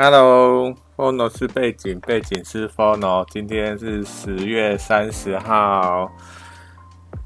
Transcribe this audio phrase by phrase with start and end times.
[0.00, 3.26] Hello，Fono 是背景，背景是 Fono。
[3.30, 6.08] 今天是十月三十号，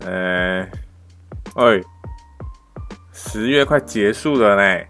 [0.00, 0.66] 呃，
[1.56, 1.84] 喂，
[3.12, 4.84] 十月快结束了呢，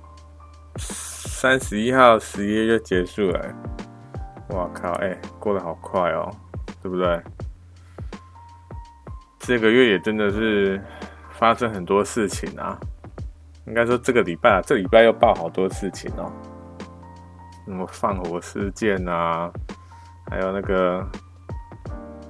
[0.77, 3.53] 三十一号十一月就结束了。
[4.51, 6.31] 哇靠，哎，过得好快哦，
[6.81, 7.21] 对不对？
[9.41, 10.81] 这个月也真的是
[11.37, 12.79] 发生很多事情啊，
[13.67, 16.33] 应该说这个礼拜啊，这礼拜又爆好多事情哦。
[17.65, 19.51] 什么放火事件啊，
[20.31, 21.07] 还有那个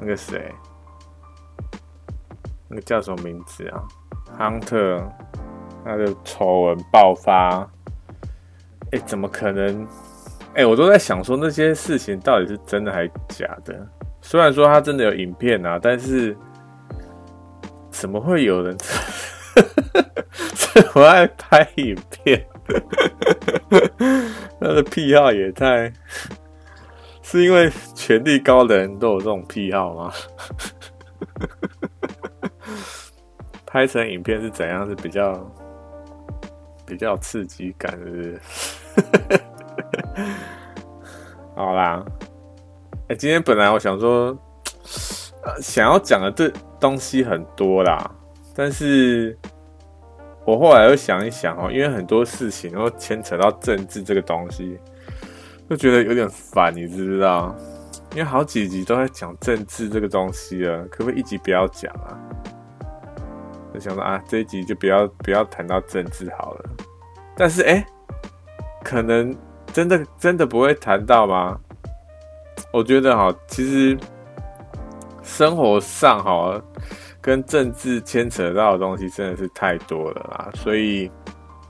[0.01, 0.55] 那个谁，
[2.69, 3.83] 那个叫什么名字啊？
[4.39, 5.03] 亨特，
[5.85, 7.67] 他的丑闻爆发，
[8.93, 9.87] 哎，怎么可能？
[10.55, 13.87] 哎，我都在想说那些事情到底是真的还是假的？
[14.21, 16.37] 虽然说他真的有影片啊，但是
[17.91, 18.77] 怎么会有人
[20.55, 22.47] 这么爱拍影片？
[24.61, 25.93] 他的癖好也太，
[27.23, 30.13] 是因为权力高的人都有这种癖好吗？
[33.67, 34.89] 拍成影片是怎样？
[34.89, 35.53] 是比较
[36.87, 38.41] 比较刺激感，是不是？
[41.57, 42.05] 好啦，
[43.09, 44.37] 哎，今天本来我想说，
[45.61, 48.11] 想要讲的这东西很多啦，
[48.55, 49.37] 但是。
[50.45, 54.79] 我后来又想一想哦，因为很多事情都牵扯到政治这个东西，
[55.71, 57.55] 就觉得有点烦，你知不知道？
[58.13, 62.19] 因为好几集都在讲政治这个东西了，可不可以一集不要讲啊？
[63.73, 66.71] 就想说啊，这一集就不要不要谈到政治好了。
[67.37, 67.87] 但是哎，
[68.83, 69.35] 可能
[69.73, 71.59] 真的真的不会谈到吗？
[72.73, 73.97] 我觉得哈，其实
[75.23, 76.61] 生活上哈。
[77.23, 81.09] 跟政治牵扯到的东西真的是太多了啦，所以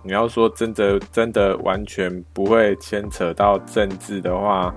[0.03, 4.75] 你要说真的真的完全不会牵扯到政治的话，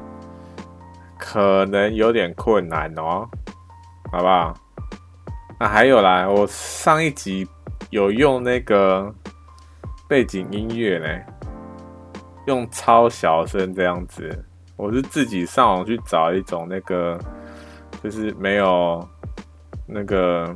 [1.18, 3.26] 可能有点困难哦，
[4.12, 4.53] 好不好？
[5.58, 7.47] 那还有啦，我上一集
[7.90, 9.16] 有用那个
[10.09, 11.08] 背景音乐呢，
[12.47, 17.18] 用超小声这样子，我是自己上网去找一种那个，
[18.03, 19.08] 就是没有
[19.88, 20.53] 那个。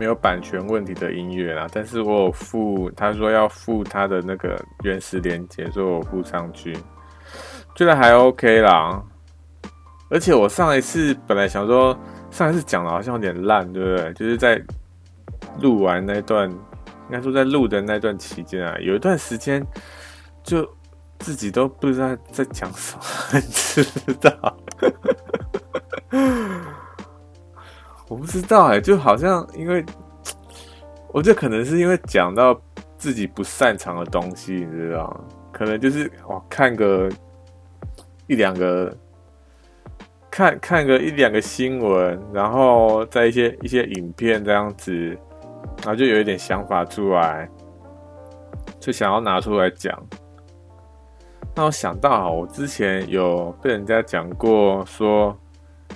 [0.00, 6.74] 没有版权问题的音乐啦，但是我有附，他说要附他的那个原始连接，所以我附上去，
[7.74, 9.02] 觉得还 OK 啦。
[10.08, 11.94] 而且我上一次本来想说，
[12.30, 14.12] 上一次讲的好像有点烂，对不对？
[14.14, 14.58] 就是在
[15.60, 19.62] 录完那段，应该说在录的那段期间啊，有一段时间
[20.42, 20.66] 就
[21.18, 23.02] 自己都不知道在讲什么，
[23.34, 23.84] 你知
[24.18, 24.56] 道？
[28.10, 29.84] 我不知道哎、就好像因为，
[31.14, 32.60] 我觉得可能是因为讲到
[32.98, 37.08] 自己不擅长的东西，你知道，可能就是哇，看个
[38.26, 38.92] 一两个，
[40.28, 44.92] 看看个一两个新闻，然后在一些一些影片这样子，
[45.78, 47.48] 然后就有一点想法出来，
[48.80, 49.96] 就想要拿出来讲。
[51.54, 55.38] 那我想到，我之前有被人家讲过说。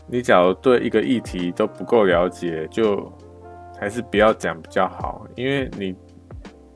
[0.06, 3.10] 你假如对一个议题都不够了解，就
[3.81, 5.97] 还是不要讲比较好，因为你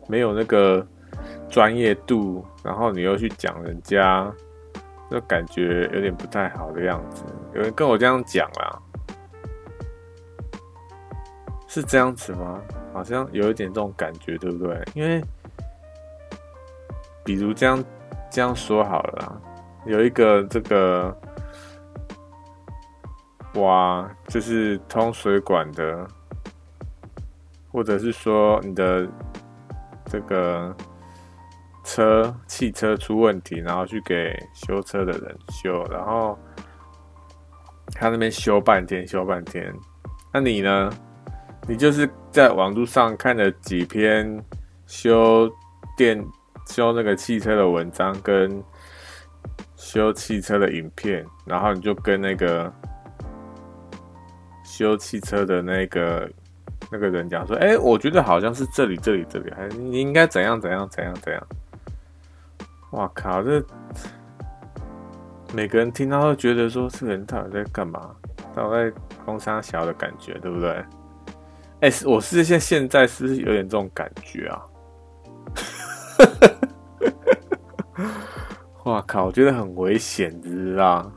[0.09, 0.85] 没有那个
[1.49, 4.33] 专业度，然后你又去讲人家，
[5.11, 7.25] 就感觉有点不太好的样子。
[7.55, 8.83] 有人跟我这样讲啦，
[11.67, 12.61] 是这样子吗？
[12.93, 14.83] 好像有一点这种感觉，对不对？
[14.95, 15.23] 因为
[17.25, 17.85] 比如这样
[18.31, 19.41] 这样说好了啦，
[19.85, 21.17] 有一个这个。
[23.59, 26.07] 哇，就是通水管的，
[27.73, 29.09] 或者是说你的
[30.07, 30.75] 这个
[31.83, 36.39] 车汽车出问题，然后去给修车的人修，然后
[37.93, 39.75] 他那边修半天，修半天。
[40.33, 40.91] 那你呢？
[41.67, 44.43] 你就是在网络上看了几篇
[44.87, 45.51] 修
[45.97, 46.25] 电、
[46.67, 48.63] 修那个汽车的文章，跟
[49.75, 52.73] 修汽车的影片，然后你就跟那个。
[54.69, 56.31] 修汽车的那个
[56.93, 61.43] 那个人讲说：“哎，我觉得好像是这里，这里，这里，还你应该怎样，怎样，怎样，怎样。”
[62.93, 63.43] 哇靠！
[63.43, 63.65] 这
[65.55, 68.15] 每个人听到都觉得说，这个人到底在干嘛？
[68.55, 70.85] 到底在攻三小的感觉，对不对？
[71.81, 74.63] 哎，我是现现在是不是有点这种感觉啊？
[78.85, 79.25] 哇靠！
[79.27, 81.11] 我觉得很危险，你知道？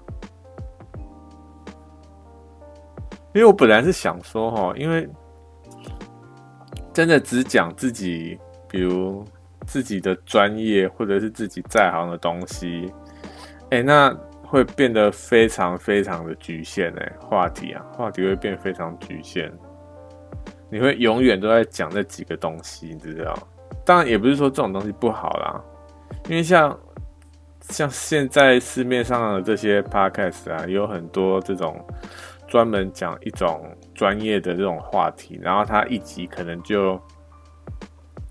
[3.33, 5.07] 因为我本来是想说哈，因为
[6.93, 8.37] 真的只讲自己，
[8.67, 9.23] 比如
[9.65, 12.91] 自己的专业或者是自己在行的东西，
[13.69, 14.13] 哎、那
[14.43, 19.49] 会变得非常非常的局限哎，话题啊，话题会变非常局限，
[20.69, 23.33] 你会永远都在讲那几个东西，你知道？
[23.85, 25.63] 当然也不是说这种东西不好啦，
[26.27, 26.77] 因为像
[27.61, 31.79] 像现在市面上的这些 podcast 啊，有很多这种
[32.51, 33.65] 专门讲一种
[33.95, 37.01] 专业的这种话题，然后他一集可能就。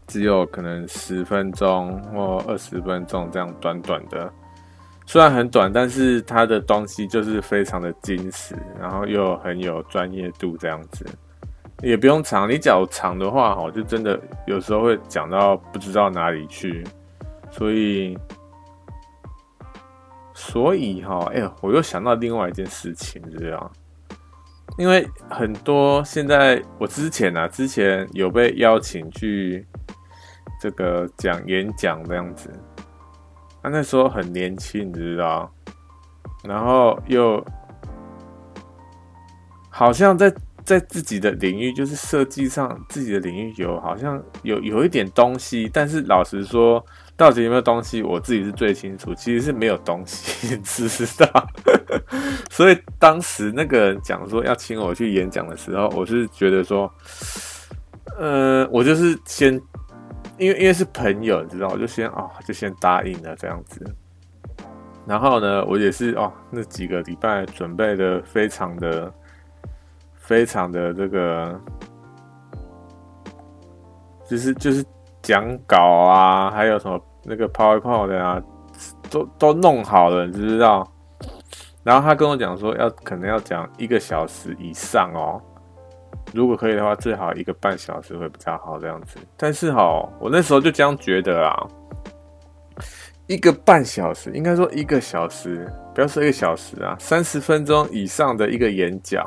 [0.07, 4.29] 只有可能十分钟或二十分钟这样短短的，
[5.07, 11.07] 虽然很短，但是它的东西就是非常的精实，然后又很有专业度这样子，
[11.81, 12.51] 也不用长。
[12.51, 16.85] 你讲长的话，哈，就真的有时候会讲到不知道哪里去，
[17.49, 18.19] 所以，
[20.35, 23.73] 所以哈，哎，我又想到另外一件事情，这样，
[24.81, 29.67] 因为很多现在我之前啊，之前有被邀请去。
[30.63, 32.51] 这个讲演讲这样子，
[33.63, 35.51] 他那时候很年轻，你知道，
[36.45, 37.43] 然后又
[39.71, 40.31] 好像在
[40.71, 46.81] 在自己的领域，就是设计上自己的领域有好像有有一点东西，但是老实说，
[47.17, 50.89] 到底有没有东西，我自己是最清楚，其实是没有东西，知
[51.19, 51.49] 道。
[52.49, 56.89] 所以当时那个人讲说要请我去演讲的时候，我是觉得说，
[58.17, 59.61] 呃，我就是先。
[60.39, 63.85] 因为因为是朋友，你知道，我就先哦，就先答应了这样子。
[65.07, 69.13] 然后呢，我也是哦，那几个礼拜准备的非常的、
[70.31, 71.61] 非常的这个，
[74.29, 74.85] 就是就是
[75.21, 78.41] 讲稿啊，还有什么那个 PowerPoint 啊，
[79.11, 80.89] 都都弄好了，你知道。
[81.83, 85.43] 然后他跟我讲说，要可能要讲一个小时以上哦。
[86.33, 89.19] 如果可以的话，最好一个半小时会比较好这样子。
[89.37, 91.67] 但是哈，我那时候就这样觉得啊，
[93.27, 99.27] 一个半小时，应该说一个小时，不要说一个小时啊，三十分钟以上的一个演讲，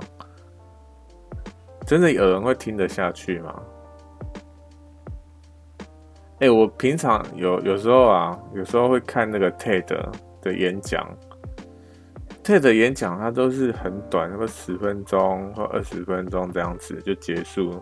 [1.85, 3.61] 真的有人会听得下去吗？
[6.39, 9.85] 哎、我平常有有时候啊，有时候会看那个 TED
[10.41, 11.07] 的演讲。
[12.43, 17.81] TED 演讲，它都是很短，那么十分钟或二十分钟这样子就结束。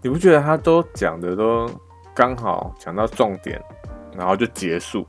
[0.00, 1.68] 你不觉得他都讲的都
[2.14, 3.60] 刚好讲到重点，
[4.16, 5.06] 然后就结束，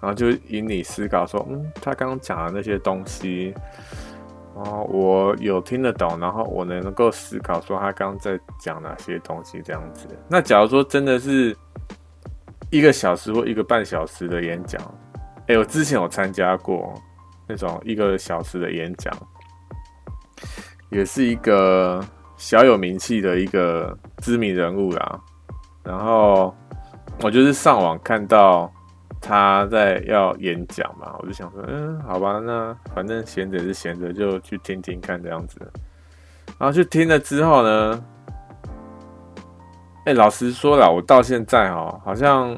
[0.00, 3.52] 然后就引你思考说，嗯，他刚刚讲的那些东西，
[4.56, 10.08] 哦，我有听得懂，然后我能够思考说他刚刚在讲哪些东西这样子。
[10.28, 11.54] 那假如说真的是
[12.70, 14.80] 一个小时或一个半小时的演讲。
[15.48, 16.92] 哎、我之前有参加过
[17.46, 19.12] 那种一个小时的演讲，
[20.90, 22.04] 也是一个
[22.36, 25.20] 小有名气的一个知名人物啦。
[25.84, 26.52] 然后
[27.22, 28.72] 我就是上网看到
[29.26, 35.60] 他在要演讲嘛，我就想说，嗯，好吧，那反正闲着是闲着，就去听听看这样子。
[36.58, 38.04] 然后去听了之后呢，
[40.04, 42.56] 哎、老实说啦，我到现在哦，好像。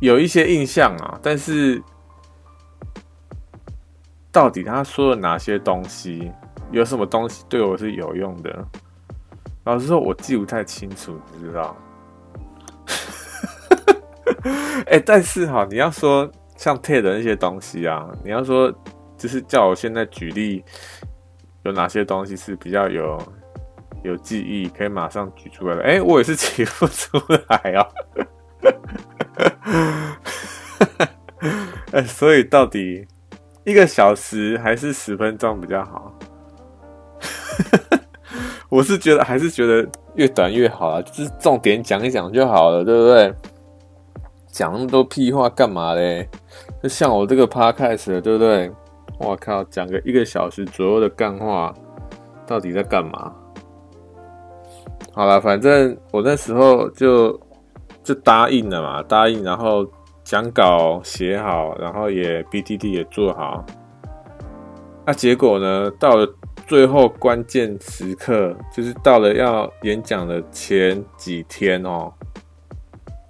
[0.00, 1.80] 有一些印象啊，但是
[4.32, 6.32] 到底他说了哪些东西，
[6.72, 8.66] 有什么东西对我是有用的？
[9.62, 11.76] 老实说，我记不太清楚，你知道？
[14.86, 18.72] 哎、但是哈，你要说像 TED 的那些东西啊，你要说
[19.16, 20.64] 就是叫我现在举例，
[21.64, 23.18] 有哪些东西是比较有
[24.02, 25.82] 有记忆，可以马上举出来的？
[25.82, 27.86] 哎、我也是举不出来啊。
[31.92, 33.06] 哎，所以到底
[33.64, 36.12] 一个小时还是十分钟比较好？
[38.70, 43.34] 我是觉得还是觉得越短越好啊，就是重点讲一讲就好了，对不对？
[44.52, 46.28] 讲那么多屁话干嘛嘞？
[46.80, 48.70] 就像我这个 podcast 对不对？
[49.18, 51.74] 我靠，讲个一个小时左右的干话，
[52.46, 53.34] 到底在干嘛？
[55.12, 57.40] 好了，反正我那时候就。
[58.04, 59.86] 就答应了嘛，答应，然后
[60.24, 63.64] 讲稿写好，然后也 B T T 也做好。
[65.06, 65.88] 那结果呢？
[66.00, 66.28] 到了
[66.66, 72.12] 最后关键时刻，就是到了要演讲的前几天哦，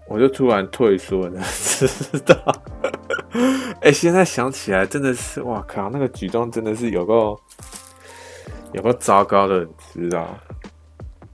[0.09, 2.35] 我就突然退缩了， 知道？
[3.81, 7.41] 哎、现在想起来真的是，哇靠，那个举动真的是有够
[8.73, 10.29] 有够糟糕的，你知道？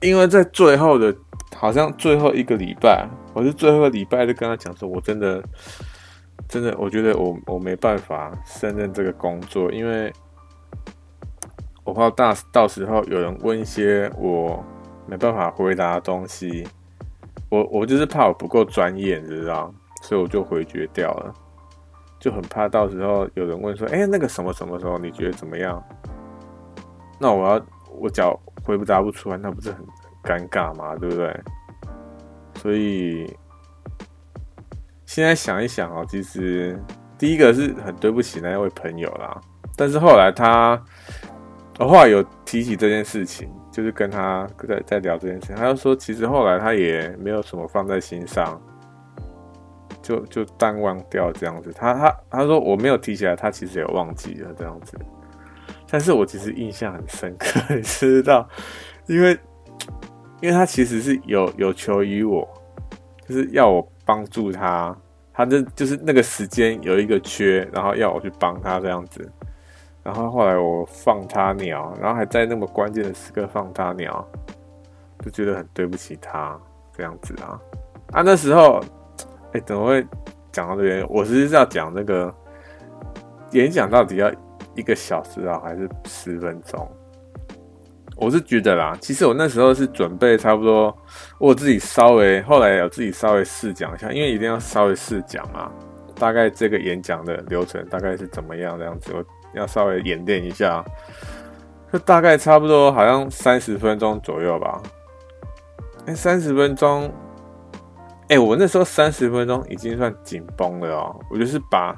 [0.01, 1.15] 因为在最后的。
[1.57, 5.43] 好像最后一个礼拜，我是最后一个礼拜就跟他讲说，我真的，
[6.47, 10.13] 真的，我觉得我我没办法胜任这个工作，因为
[11.83, 14.65] 我怕大到时候有人问一些我
[15.07, 16.69] 没办法回答的东西，
[17.49, 21.35] 我我就是怕我不够专业，你知道，所以我就回绝掉了，
[22.19, 25.83] 就很怕到时候有人问说，哎，那个什么什么时候你觉得怎么样？
[27.19, 27.67] 那我要
[28.01, 29.85] 我脚回答不出来，那不是很
[30.23, 30.95] 尴尬吗？
[30.97, 31.41] 对不对？
[32.55, 33.37] 所以
[35.07, 36.79] 现在想一想啊，其实
[37.17, 39.41] 第一个是很对不起那位朋友啦，
[39.77, 40.81] 但是后来他。
[41.81, 43.49] 我后来有提起这件事情，
[43.79, 48.61] 就是跟他在在聊这件事情，他就说其实后来他也没有什么放在心上，
[50.03, 51.73] 就就淡忘掉这样子。
[51.73, 54.99] 他他他说我没有提起来，他其实也忘记了这样子。
[55.89, 58.49] 但是我其实印象很深刻， 你知道，
[59.07, 59.39] 因为
[60.41, 62.45] 因为他其实是有有求于我，
[63.29, 64.93] 就是要我帮助他，
[65.33, 69.31] 他就就是那个时间有一个缺，然后要我去帮他这样子。
[70.09, 74.27] 然后后来我放他鸟，然后还在那么关键的时刻放他鸟，
[75.23, 76.59] 就觉得很对不起他
[76.97, 77.61] 这样子啊。
[78.13, 78.81] 啊，那时候，
[79.53, 80.03] 哎，怎么会
[80.51, 81.07] 讲到这边？
[81.11, 82.35] 我实际是要讲那个
[83.51, 84.33] 演讲到底要
[84.75, 86.91] 一个小时啊，还是十分钟？
[88.17, 90.97] 我是觉得啦，其实我那时候是准备差不多，
[91.39, 95.71] 我自己稍微后来有自己稍微试讲一下，因为一定要稍微试讲嘛，
[96.15, 99.13] 大概这个演讲的流程大概是怎么样这样子。
[99.15, 99.23] 我
[99.55, 100.85] 要稍微演练一下，
[101.93, 104.83] 就大概差不多好像三十分钟左右吧。
[106.07, 107.13] 哎，三十分钟，
[108.29, 111.21] 哎，我那时候三十分钟已经算紧绷了哦。
[111.31, 111.97] 我就是把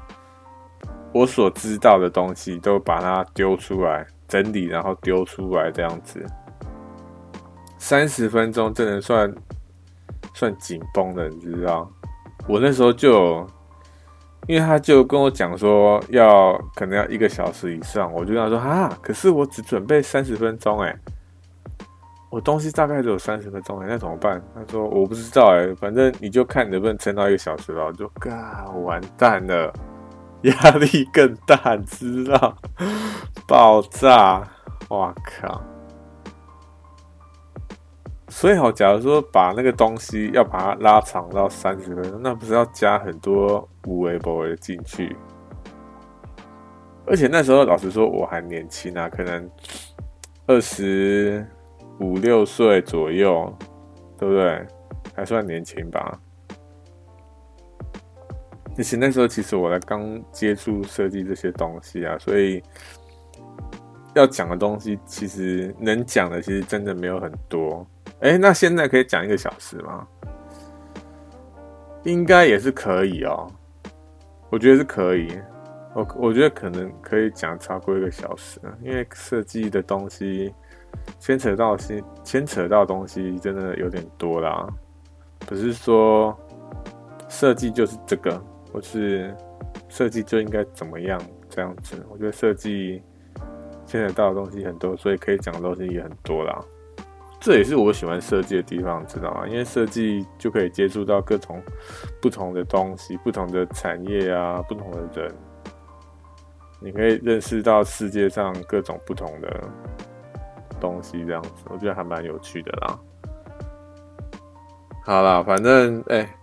[1.13, 6.25] 我所知道的东西都把它丢出来，整理然后丢出来这样子。
[7.79, 9.35] 三十分钟真的算
[10.35, 11.91] 算紧绷的，你知道？
[12.49, 13.47] 我那时候就。
[14.47, 20.95] 因为他就跟我讲说要可能要一个小时以上，我就跟他说啊，可是我只准备三十分钟哎，
[22.31, 24.43] 我东西大概只有三十分钟哎，那怎么办？
[24.55, 27.87] 他说我不知道哎，反正你就看能不能撑到一个小时了。
[27.87, 29.73] 我就嘎，完蛋了，
[30.43, 32.57] 压力更大，知道？
[33.47, 34.47] 爆炸！
[34.89, 35.63] 哇靠！
[38.31, 45.15] 所以好，假如说把那个东西要把它拉长到三十分钟，那不是要加很多有的没的进去？
[47.07, 49.51] 而且那时候老实说我还年轻啊，可能
[50.47, 51.45] 二十
[51.99, 53.53] 五六岁左右，
[54.17, 54.65] 对不对？
[55.15, 56.19] 还算年轻吧。
[58.79, 62.63] 而且那时候其实我才刚接触设计这些东西啊，所以
[64.15, 67.85] 要讲的东西其实能讲的其实真的没有很多。
[68.21, 70.07] 哎，那现在可以讲一个小时吗？
[72.05, 73.51] 应该也是可以哦，
[74.51, 75.39] 我觉得是可以。
[75.93, 80.55] 我我觉得可能可以讲超过一个小时，因为设计的东西
[81.19, 84.69] 牵扯到牵牵扯到东西真的有点多啦。
[85.41, 86.39] 不是说
[87.29, 88.41] 设计就是这个，
[88.73, 89.35] 或是
[89.89, 92.07] 设计就应该怎么样这样子。
[92.09, 93.03] 我觉得设计
[93.85, 96.65] 牵扯到的东西很多，所以可以讲的东西也很多啦。
[97.41, 99.49] 这也是我喜欢设计的地方，知道吗？
[99.49, 101.61] 因为设计就可以接触到各种
[102.21, 105.35] 不同的东西、不同的产业啊、不同的人，
[106.81, 109.69] 你可以认识到世界上各种不同的
[110.79, 112.99] 东西，这样子我觉得还蛮有趣的啦。
[115.03, 116.37] 好啦，反正哎，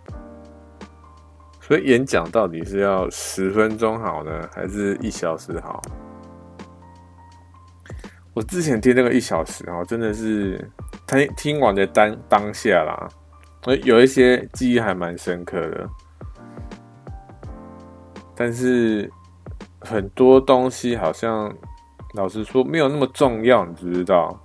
[1.61, 5.79] 所以演讲到底是要十分钟好呢，还是一小时好？
[8.33, 10.69] 我之前听那个一小时哦，真的是
[11.07, 13.09] 听听完的当当下啦，
[13.83, 15.89] 有一些记忆还蛮深刻的，
[18.35, 19.09] 但是
[19.79, 21.53] 很多东西好像
[22.13, 24.37] 老实说没有那么重要，你知不知道？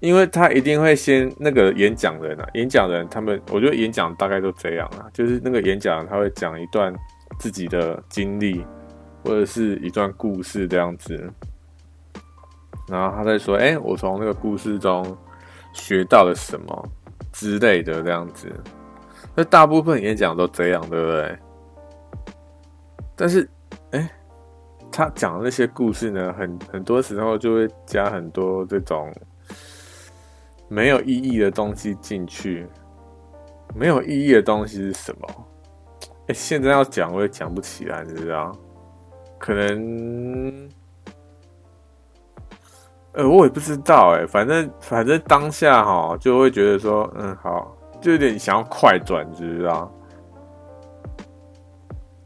[0.00, 6.92] 因为他一定会先那个演讲人啊，演讲人他们，我觉得演讲大概都这样啊，就是那个演讲他会讲一段
[7.38, 8.66] 自己的经历
[9.22, 11.32] 或者是一段故事这样子。
[12.92, 15.16] 然后他在说：“哎，我从那个故事中
[15.72, 16.88] 学到了什么
[17.32, 18.52] 之类的，这样子。
[19.34, 21.38] 那大部分演讲都这样，对不对？
[23.16, 23.48] 但是，
[23.92, 24.10] 哎，
[24.90, 29.10] 他讲的那些故事呢，很很多时候就会加很多这种
[30.68, 32.68] 没有意义的东西进去。
[33.74, 35.28] 没有意义的东西是什么？
[36.28, 38.54] 哎，现在要讲我也讲不起来，你知道？
[39.38, 40.68] 可能。”
[43.14, 49.92] 呃，我也不知道哎，反正反正当下哈，就会觉得说，嗯，好，就有点想要快转，知不知道？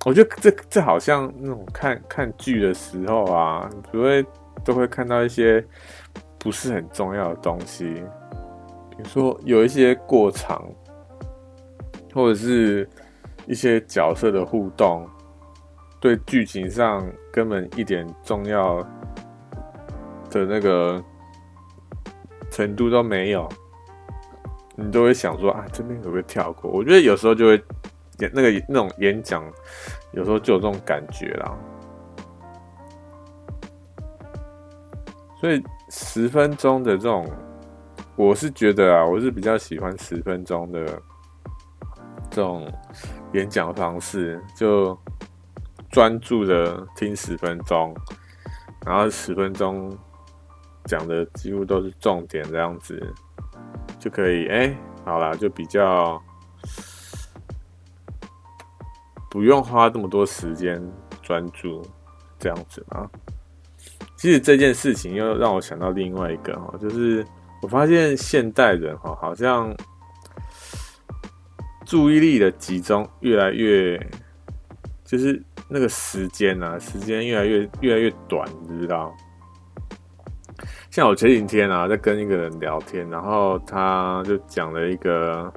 [0.05, 4.25] 我觉得这这好像那种看看剧的时候啊，不会
[4.65, 5.65] 都会看到一些
[6.39, 7.85] 不是很重要的东西，
[8.91, 10.65] 比如说有一些过场，
[12.15, 12.89] 或者是
[13.47, 15.05] 一些角色的互动，
[15.99, 18.87] 对剧情上根本一点重要
[20.31, 21.03] 的那个
[22.51, 23.49] 程度都没有，
[24.77, 26.71] 你都会想说啊，这边可不可以跳过？
[26.71, 27.63] 我觉得有时候就会
[28.19, 29.45] 演那个那种演讲，
[30.13, 31.55] 有时候就有这种感觉啦。
[35.39, 37.29] 所以十分钟的这种，
[38.17, 40.85] 我是觉得啊，我是比较喜欢十分钟的
[42.31, 42.67] 这种
[43.35, 44.99] 演讲方式，就
[45.91, 47.95] 专注的听十分钟，
[48.87, 49.97] 然后十分钟
[50.87, 53.13] 讲的几乎都是重点，这样子
[53.99, 54.47] 就可以。
[54.47, 54.75] 哎，
[55.05, 56.23] 好啦，就比较
[59.31, 60.81] 不用花这么多时间
[61.23, 61.83] 专注
[62.39, 63.11] 这样子啊。
[64.17, 67.25] 其实这件事情又让我想到另外一个哈，就是
[67.61, 69.75] 我发现现代人哈，好像
[71.85, 73.99] 注意力的集中越来越，
[75.05, 79.15] 就是那个时间啊，时间越来越越来越短，你知道？
[80.91, 85.53] 像我前几天啊，在跟一个人聊天，然后他就讲了一个，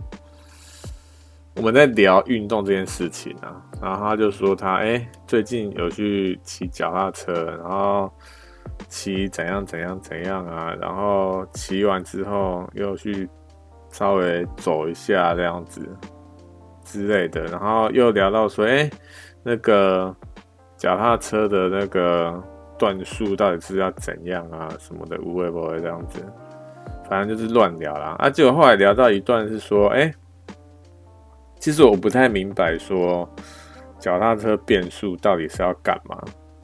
[1.56, 8.12] 我们在聊运动这件事情啊，然后他就说他哎，最近有去骑脚踏车，然后。
[8.88, 13.30] 骑怎样怎样怎样啊，然后骑完之后又去
[13.92, 15.86] 稍微走一下这样子
[16.86, 18.90] 之类的，然后又聊到说，哎，
[19.44, 20.16] 那个
[20.78, 22.42] 脚踏车的那个
[22.80, 26.20] 段数到底是要怎样啊，什么的，无谓不会这样子，
[27.08, 28.16] 反正就是乱聊啦。
[28.18, 30.12] 啊，结果后来聊到一段是说，哎，
[31.60, 33.30] 其实我不太明白说
[34.00, 36.18] 脚踏车变速到底是要干嘛。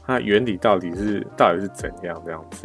[0.08, 2.64] 它原理到底是到底是怎样这样子？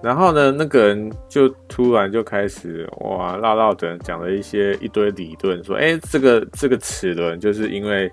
[0.00, 8.10] 然后呢，那个人就突然就开始哇唠唠的讲了一些一堆理论，说，哎，这个这个齿轮就是因为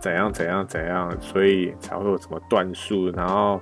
[0.00, 3.60] 怎样怎样怎样，所以才会有什么断数，然后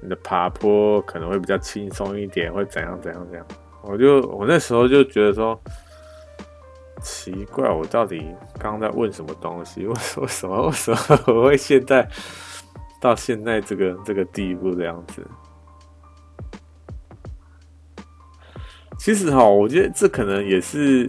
[0.00, 3.46] 你的爬坡可能会比较轻松一点，会怎样怎样怎样。
[3.82, 5.60] 我就我那时候就觉得说，
[7.02, 8.24] 奇怪，我到底
[8.58, 9.86] 刚刚在问什么东西？
[9.86, 12.08] 为什么为什么为什么我会现在？
[13.00, 15.24] 到现在这个这个地步这样子，
[18.98, 21.08] 其实哈，我觉得这可能也是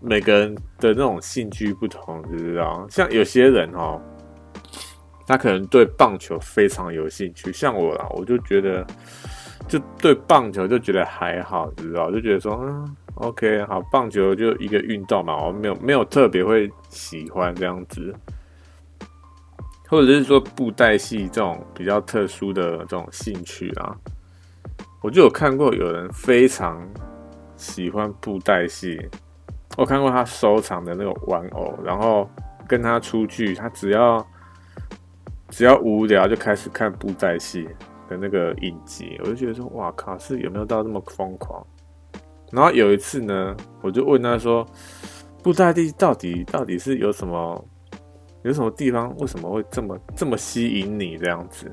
[0.00, 2.86] 每个人的那种兴趣不同，你知道？
[2.88, 4.00] 像有些人哈，
[5.26, 8.86] 他可能对棒球非常有兴趣，像我啦，我就觉得
[9.68, 12.10] 就对棒球就觉得还好，知道？
[12.10, 18.14] 就觉得说，嗯，OK，好，棒球就一个运动嘛，我没有没有特别会喜欢这样子。
[19.90, 23.96] 或者是说布袋戏这种比较特殊的这种兴趣啊，
[25.00, 26.86] 我就有看过有人非常
[27.56, 28.98] 喜欢布袋戏，
[29.76, 32.28] 我看过他收藏的那个玩偶，然后
[32.66, 34.26] 跟他出去，他只要
[35.50, 37.68] 只要无聊就开始看布袋戏
[38.08, 41.64] 的那个影集，我就觉得说，哇靠，是有没有到这么疯狂？
[42.50, 44.66] 然后有一次呢，我就问他说，
[45.42, 47.64] 布袋戏到底到底是有什么？
[48.42, 51.70] 有什么地方为什么会这么这么吸引你这样子？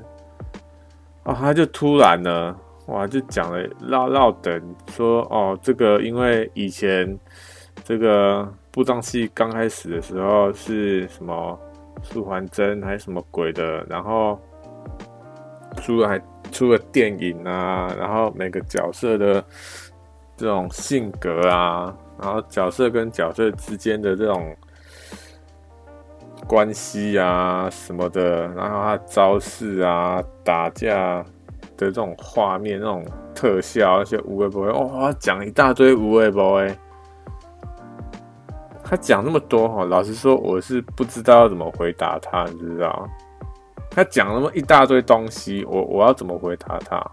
[1.22, 7.18] 哦，他就突然呢，哇，就讲了唠唠等说哦，这个因为以前
[7.84, 11.58] 这个布袋戏刚开始的时候是什么
[12.02, 14.40] 素还真还是什么鬼的，然后
[15.76, 16.20] 出了还
[16.50, 19.44] 出了电影啊，然后每个角色的
[20.36, 24.56] 这种性格啊，然后角色跟角色之间的这种。
[26.46, 31.24] 关系啊什么的，然后他招式啊、打架
[31.76, 36.76] 的这种画面、那种特效，而且无微不微，哇，讲一大堆无微不微。
[38.82, 43.08] 他讲那么多哈，老实说，我是不知道要怎么回答他，你知道？
[43.90, 47.04] 他讲那么一大堆东西，我我要怎么回答他？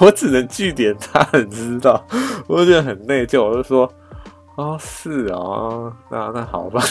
[0.00, 2.04] 我只能据点他，你知道？
[2.46, 3.90] 我觉得很内疚，我就说。
[4.56, 6.82] 哦，是哦，那那好吧。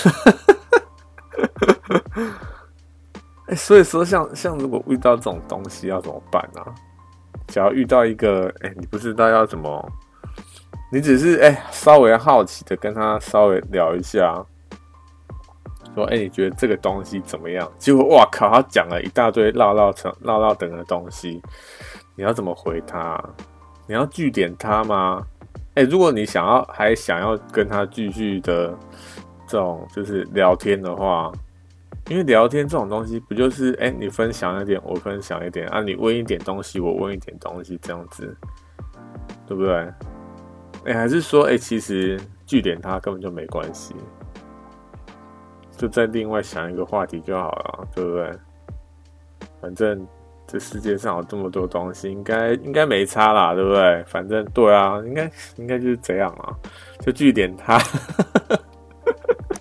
[3.47, 6.75] 哎、所以说像，像如果遇到这种东西要怎么办呢、啊？
[7.47, 9.91] 只要遇到一个，哎、你不知道要怎么，
[10.91, 14.45] 你只是哎、稍微好奇的跟他稍微聊一下，
[15.95, 17.71] 说，哎、你觉得这个东西怎么样？
[17.77, 21.41] 结果哇靠，他讲了一大堆唠唠成唠唠等的东西，
[22.15, 23.17] 你要怎么回他？
[23.87, 25.25] 你要据点他吗？
[25.75, 28.77] 哎、如果你想要还想要跟他继续的
[29.47, 31.31] 这种就是聊天的话，
[32.09, 38.37] 因为聊天这种东西，不就是哎、你分享一点，我分享一点啊，你问一点东西，我问一点东西，这样子，
[39.45, 39.75] 对不对？
[40.85, 43.95] 哎、还是说，哎、其实据点它根本就没关系，
[45.77, 48.31] 就再另外想一个话题就好了，对不对？
[49.61, 50.07] 反正。
[50.49, 54.01] 这世界上有这么多东西，应该应该没差啦，对不对？
[54.07, 56.55] 反正对啊，应该应该就是这样啊，
[57.01, 57.77] 就据点他。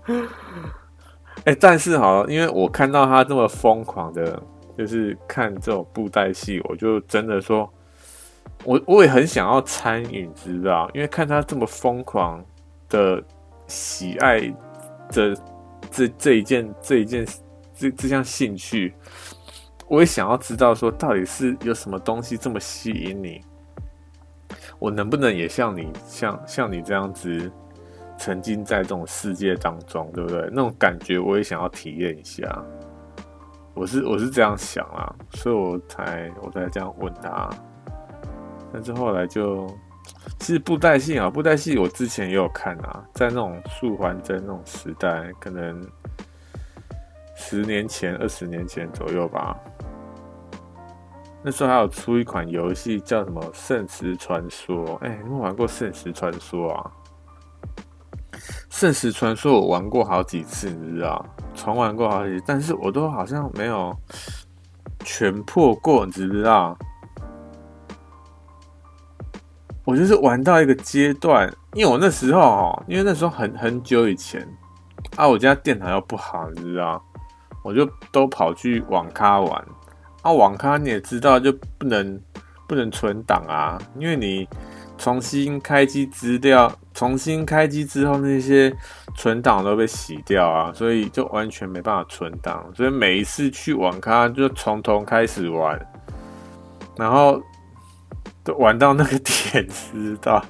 [1.46, 4.42] 哎、但是好，因为我看到他这么疯狂的，
[4.76, 7.72] 就是看这种布袋戏，我就真的说，
[8.64, 10.90] 我我也很想要参与，知道？
[10.92, 12.44] 因为看他这么疯狂
[12.88, 13.22] 的
[13.68, 14.40] 喜爱
[15.10, 15.36] 的
[15.88, 17.24] 这这一件这一件
[17.76, 18.92] 这这项兴趣。
[19.86, 23.40] 我也想要知道，说到底是有什么东西这么吸引你？
[24.80, 27.48] 我能不能也像你，像像你这样子，
[28.26, 30.48] 沉浸在这种世界当中，对不对？
[30.50, 32.60] 那种感觉我也想要体验一下。
[33.72, 37.48] 我是我是这样想啊，所以我才我才这样问他。
[38.72, 39.68] 但是后来就，
[40.40, 45.80] 其实布袋戏啊，布袋戏我之前也有看啊，在那种素还真那种时代，可能
[47.36, 49.56] 十年前、二十年前左右吧。
[51.44, 54.84] 那时候还有出一款游戏叫什么《圣石传说》？
[54.96, 56.90] 哎，你有没有玩过《圣石传说》啊？
[58.76, 61.24] 《圣石传说》我玩过好几次，你知道？
[61.54, 63.96] 重玩过好几次，但是我都好像没有
[65.02, 66.76] 全破过，你知不知道？
[69.82, 74.46] 我就是玩到一个阶段，因为我那时候哦，因为那时候很很久以前
[75.16, 77.02] 啊，我家电脑又不好，你知道？
[77.64, 79.66] 我就都跑去网咖玩。
[80.20, 82.20] 啊、网咖你也知道，就不能
[82.68, 84.46] 不能存档啊，因为你
[84.98, 88.74] 重新开机资料，重新开机之后那些
[89.14, 92.70] 存档都被洗掉啊，所以就完全没办法存档。
[92.74, 95.80] 所以每一次去网咖就从头开始玩，
[96.96, 97.42] 然后
[98.42, 100.44] 都玩到那个点，知道？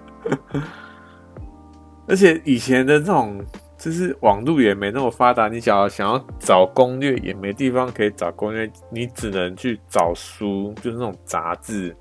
[2.09, 3.45] 而且以前的这种。
[3.79, 11.95] 就是网络也没那么发达，你想要想要找攻略也没地方可以找攻略，你只能去找书，就是那种杂志，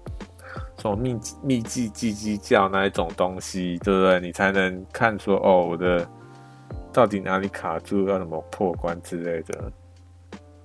[0.85, 4.19] 什么秘秘技叽叽叫那一种东西，对不对？
[4.19, 6.07] 你才能看出哦，我的
[6.93, 9.71] 到底哪里卡住，要怎么破关之类的。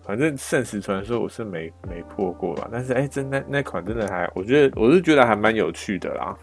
[0.03, 6.37] 反正圣石传说我是没没破过吧，但是哎、真那那款真的还，我觉得我是觉得还蛮有趣的啦。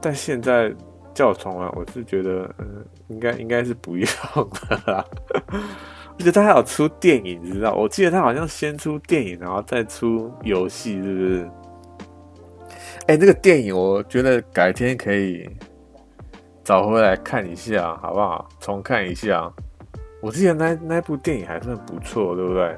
[0.00, 0.74] 但现在。
[1.14, 4.06] 叫重玩，我是觉得，嗯，应该应该是不用
[4.68, 5.04] 的啦。
[6.16, 7.74] 而且他还有出电影，你知道？
[7.74, 11.50] 我记得他好像先出电影，然后再出游戏，是不是？
[13.08, 15.48] 哎、欸，那个电影，我觉得改天可以
[16.62, 18.46] 找回来看一下，好不好？
[18.60, 19.50] 重看一下。
[20.20, 22.76] 我记得那那部电影还算不错，对不对？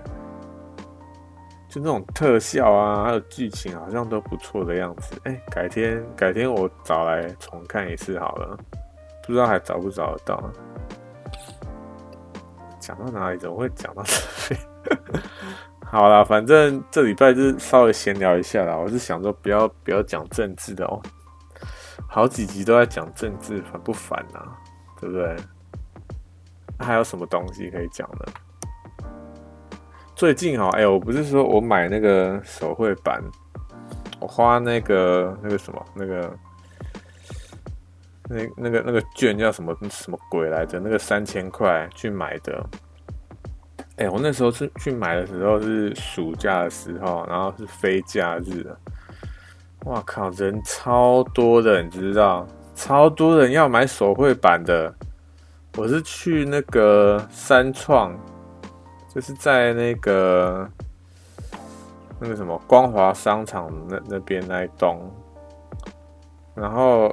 [1.68, 5.20] 就那种特效啊，还有剧情，好像都不错的样子。
[5.24, 8.56] 哎、改天改天我找来重看一次好了，
[9.26, 10.40] 不知道还找不找得到。
[12.78, 13.36] 讲到哪里？
[13.36, 14.60] 怎么会讲到这里？
[15.92, 18.76] 好啦，反正这礼拜就稍微闲聊一下啦。
[18.76, 21.03] 我是想说，不要不要讲政治的哦，
[22.07, 24.57] 好几集都在讲政治，烦不烦啊？
[25.00, 25.37] 对不对？
[26.79, 28.29] 还有什么东西可以讲的？
[30.14, 33.20] 最近哈，哎、欸，我不是说我买那个手绘板，
[34.20, 36.38] 我花那个那个什么那个
[38.29, 40.79] 那那个那个券叫什么什么鬼来着？
[40.79, 42.64] 那个三千块去买的。
[44.00, 48.66] 哎、我那时候是去买的时候是暑假的时候，然后是非假日。
[49.84, 52.46] 哇靠，人超多的，你知道？
[52.74, 54.92] 超多人要买手绘板的。
[55.76, 58.18] 我是去那个三创。
[59.12, 60.70] 就是在那个
[62.20, 65.12] 那个什么光华商场那那边那一栋，
[66.54, 67.12] 然后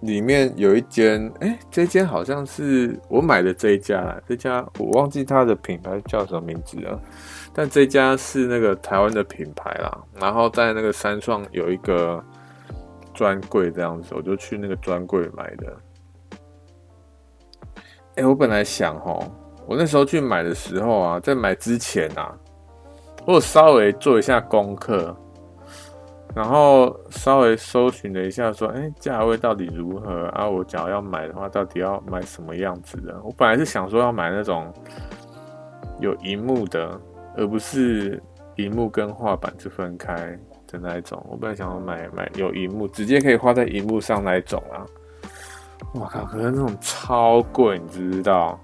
[0.00, 7.00] 里面有一间，哎、欸，这间好像是我买的这一家，这家我忘记它的品牌叫什么名字了，
[7.52, 9.98] 但这家是那个台湾的品牌啦。
[10.20, 12.22] 然后在那个三创有一个
[13.14, 15.76] 专柜这样子，我就去那个专柜买的。
[18.16, 19.30] 哎、我本来想哦。
[19.68, 22.32] 我那时候去买的时候啊，在买之前啊，
[23.26, 25.12] 我稍微做一下功课，
[26.36, 30.46] 然后稍微搜寻了一下，说，哎，价位到底如何啊？
[30.46, 33.18] 我假如要买的话，到底要买什么样子的？
[33.24, 34.70] 我本来是想说要买那种
[35.98, 37.00] 有萤幕的，
[37.38, 38.22] 而不是
[38.56, 41.24] 萤幕跟画板是分开的那一种。
[41.26, 44.84] 我本来想要买买有萤幕，直接可以画在萤幕上那一种啊。
[45.94, 48.60] 我靠，可是那种超贵，你知不知道？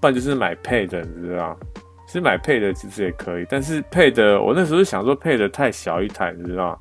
[0.00, 1.58] 不然就是买配的，你知道？
[2.06, 6.78] 其实买配的其实也可以，但是配的我那时候想说配的太小一台，你知道？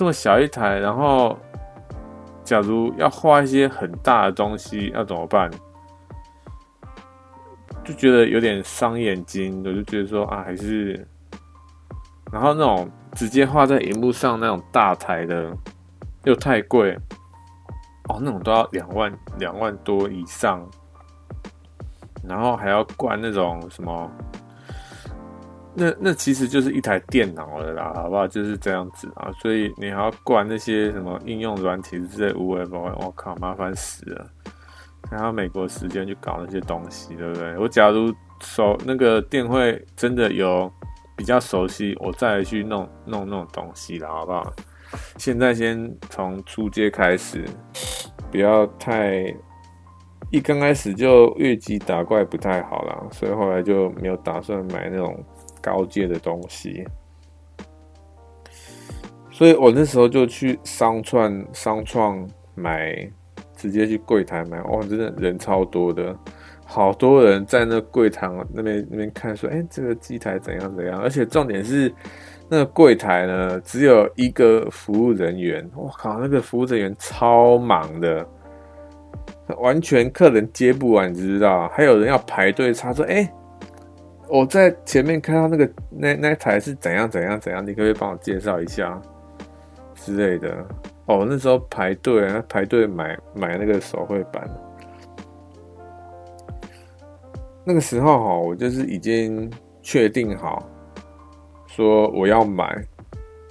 [0.00, 1.38] 这么小一台，然后
[2.42, 5.50] 假如要画一些很大的东西，要怎么办？
[7.84, 11.06] 就觉得有点伤眼睛，我就觉得说啊，还是，
[12.32, 15.54] 然后那种直接画在荧幕上那种大台的
[16.24, 16.96] 又太贵，
[18.08, 20.66] 哦，那种都要两万两万多以上。
[22.26, 24.10] 然后还要灌那种什么，
[25.80, 28.28] 那那其实就是一台电脑了啦，好不好？
[28.28, 34.30] 就是这样子啊，所以你还要灌那些什么应用软体之类无为不为，我靠，麻烦死了！
[35.10, 37.56] 还要美国时间去搞那些东西，对不对？
[37.56, 40.70] 我假如熟那个电会真的有
[41.16, 44.52] 比较熟悉，我再去弄弄那种东西了，好不好？
[45.16, 47.42] 现在先从初阶开始，
[48.30, 49.34] 不要太。
[50.32, 55.18] 一刚开始就越级打怪不太好啦，所以后来就没有打算买那种
[55.60, 56.84] 高阶的东西。
[59.30, 63.10] 所以我那时候就去商创商创买，
[63.56, 64.60] 直接去柜台买。
[64.62, 66.14] 哇，真的人超多的，
[66.66, 71.00] 好多人在那柜台那边那边看，说，哎、这个机台怎样怎样。
[71.00, 71.90] 而且重点是，
[72.48, 75.66] 那个柜台呢，只有一个服务人员。
[75.74, 78.26] 我靠，那个服务人员超忙的。
[79.58, 81.68] 完全客人接不完，你知道？
[81.70, 83.28] 还有人要排队插说：“哎、
[84.30, 89.00] 我在前面看到那个那那台是怎样怎样怎样，你可不可以帮我介绍一下
[89.94, 90.64] 之类的？”
[91.06, 94.48] 哦，那时候排队啊，排队买买那个手绘板。
[97.64, 99.50] 那个时候哈，我就是已经
[99.82, 100.64] 确定好
[101.66, 102.64] 说我要买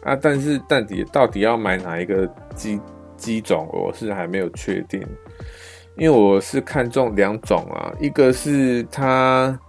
[0.03, 2.79] 啊，但是到底到底要买哪一个机
[3.17, 5.05] 机种，我是还没有确定。
[5.97, 9.59] 因为我是看中两种啊，一个是它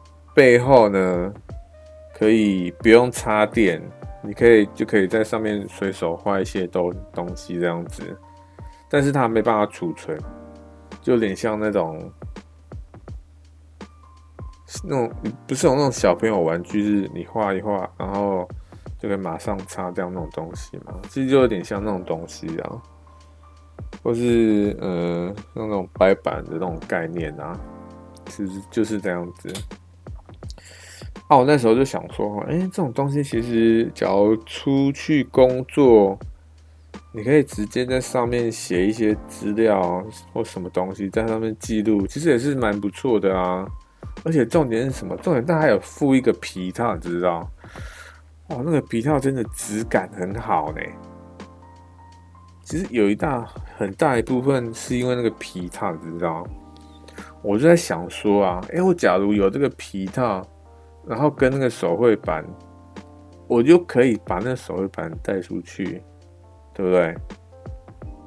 [0.40, 1.30] 背后呢
[2.14, 3.78] 可以不用插电，
[4.22, 8.02] 你可以就可以在上面随手画一些东东西这样子，
[8.88, 10.18] 但是它没办法储存，
[11.02, 12.10] 就有点像那种
[14.82, 15.12] 那种
[15.46, 18.48] 不是有那种小朋友玩具，是你画一画，然后
[18.98, 22.80] 就可以马上擦掉那种东西嘛，其实就有点像那种东西啊。
[24.02, 27.60] 或是呃，那种白板的那种概念啊，
[28.28, 29.52] 其实就是这样子。
[31.30, 36.18] 哦、我那时候就想说，哎、这种东西其实，假如出去工作，
[37.12, 43.64] 你可以直接在上面写一些资料或什么东西，在上面记录，其实也是蛮不错的啊。
[44.24, 45.16] 而且重点是什么？
[45.18, 47.48] 重点它还有附一个皮套，你知道？
[48.48, 50.80] 哦，那个皮套真的质感很好呢。
[52.64, 53.46] 其实有一大
[53.78, 56.44] 很大一部分是因为那个皮套，你知道？
[57.40, 60.44] 我就在想说啊，哎，我假如有这个皮套，
[61.06, 62.44] 然后跟那个手绘板，
[63.46, 66.02] 我就可以把那个手绘板带出去，
[66.74, 67.14] 对不对？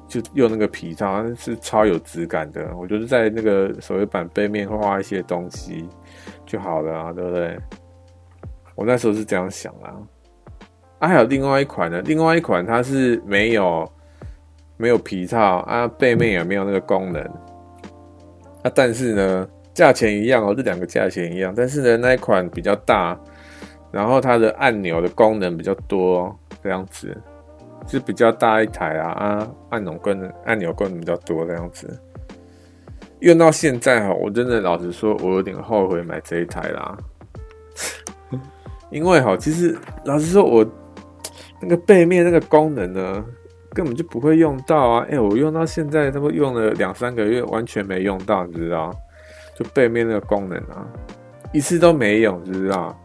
[0.08, 2.74] 就用那个皮套，是超有质感的。
[2.76, 5.88] 我就是在那个手绘板背面画一些东西
[6.46, 7.58] 就好了啊，对不对？
[8.74, 9.96] 我那时候是这样想啊。
[10.98, 13.90] 啊，还有另外一款呢，另外一款它是没有。
[14.76, 17.22] 没有皮套啊，背面也没有那个功能
[18.64, 23.18] 啊，但是呢，价钱一样哦，这两个价钱一样，但是呢，那一款比较大，
[23.90, 27.14] 然后它的按钮的功能比较多，这样子
[27.86, 32.00] 是比较大一台啊啊，按钮功能按钮功能比较多这样子，
[33.18, 36.96] 用到现在哈，我真的老实说，我有点后悔买这一台啦，
[38.90, 40.64] 因为哈，其实老实说，我
[41.60, 43.24] 那个背面那个功能呢。
[43.74, 45.06] 根本就不会用到啊！
[45.10, 48.94] 哎、我用到现在，他妈用了两三个月，完全没用到，你知道？
[49.56, 50.86] 就背面那个功能啊，
[51.52, 52.98] 一次都没有，你知道？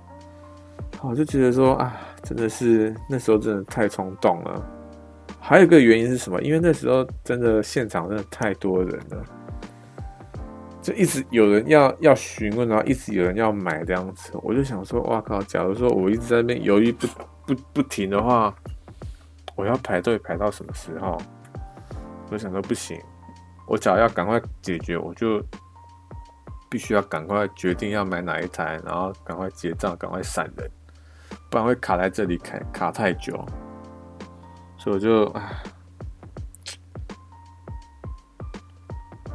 [1.01, 4.65] 我就觉得说啊，真的是那时候真的太冲动了。
[5.39, 6.41] 还有一个原因是什么？
[6.41, 9.23] 因为那时候真的现场真的太多人了，
[10.81, 14.31] 就一直有人要要询问，然后一直有人要买这样子。
[14.43, 15.41] 我就想说，哇靠！
[15.43, 17.07] 假如说我一直在那边犹豫不
[17.45, 18.53] 不不停的话。
[19.55, 21.17] 我要排队排到什么时候？
[22.31, 22.97] 我想说不行，
[23.67, 25.43] 我只要要赶快解决，我就
[26.69, 30.69] 必须要赶快决定要买哪一台，然后赶快结账，赶快闪人，
[31.49, 33.43] 不然会卡在这里卡卡太久。
[34.77, 35.63] 所以我就唉，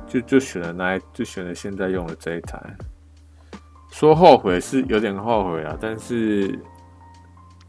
[0.07, 2.59] 就就选了那，就选了现在用的这一台。
[3.91, 6.59] 说后悔是有点后悔啊，但是。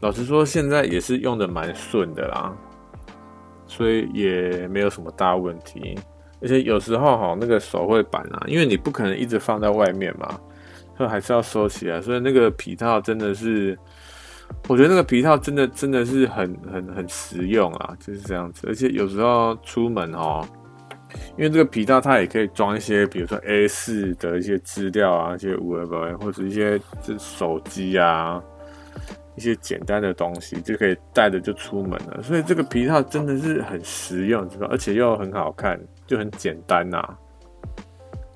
[0.00, 2.54] 老实说，现在也是用的蛮顺的啦，
[3.66, 5.98] 所以也没有什么大问题。
[6.40, 10.38] 而且有时候哈，那个手绘板啊，因为你不可能一直放在外面嘛，
[10.96, 12.00] 所以还是要收起来。
[12.00, 13.76] 所以那个皮套真的是，
[14.68, 18.66] 我觉得那个皮套真的真的是很很很实用啊，就是这样子。
[18.68, 20.46] 而且有时候出门哦，
[21.36, 28.42] 因为这个皮套它也可以装一些，比如说 A4 的一些资料啊，一些五二八或者一些这手机啊。
[29.38, 34.66] 一些简单的东西就可以带着就出门了，所以这个皮套真的是很实用，知道？
[34.68, 37.02] 而且又很好看，就很简单呐。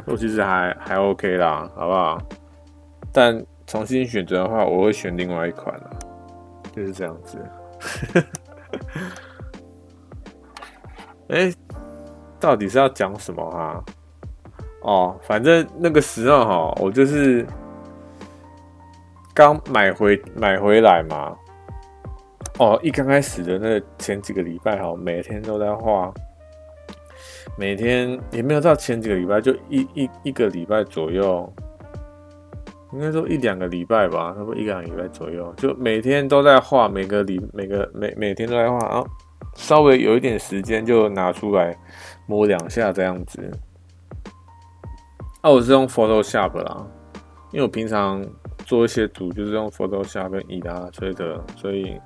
[0.07, 2.19] 我其实还还 OK 啦，好不好？
[3.13, 5.91] 但重新选择的话，我会选另外一款啦，
[6.73, 7.39] 就是这样子。
[11.29, 11.53] 哎、
[12.39, 13.85] 到底是要讲什么啊？
[14.83, 17.47] 哦，反正那个时候哈，我就是。
[19.33, 21.35] 刚买回买回来嘛，
[22.59, 26.13] 哦，一刚开始的那前几个礼拜哈，每天都在画，
[27.59, 31.53] 每天也没有到前几个礼拜，就一一一个礼拜左右，
[32.93, 39.05] 应该说一两个礼拜吧，差不多一两个礼拜左右，就每天都在画，每个礼每个每每天都在画啊，
[39.55, 41.77] 稍微有一点时间就拿出来
[42.27, 43.51] 摸两下这样子。
[45.41, 46.87] 啊，我是用 Photoshop 啦，
[47.53, 48.25] 因为我平常。
[48.67, 51.99] 做一些图就是用 Photoshop 跟 i l l u s t r a t o 所以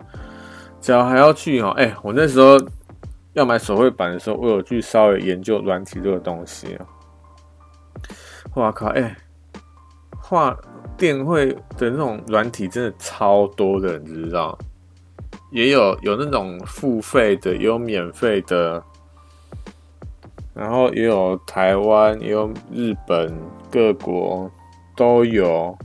[0.80, 2.56] 只要还要去哦，哎、我那时候
[3.34, 6.86] 要买手绘板的时候，我有去稍微研究软体这个东西啊。
[8.54, 9.16] 哇靠，哎、
[10.20, 10.56] 画
[10.96, 14.56] 电绘的那种软体真的超多的，你知道？
[15.50, 18.82] 也有有那种付费的，也有免费的，
[20.52, 23.32] 然后也有台湾，也有日本，
[23.70, 24.50] 各国
[24.96, 25.76] 都有。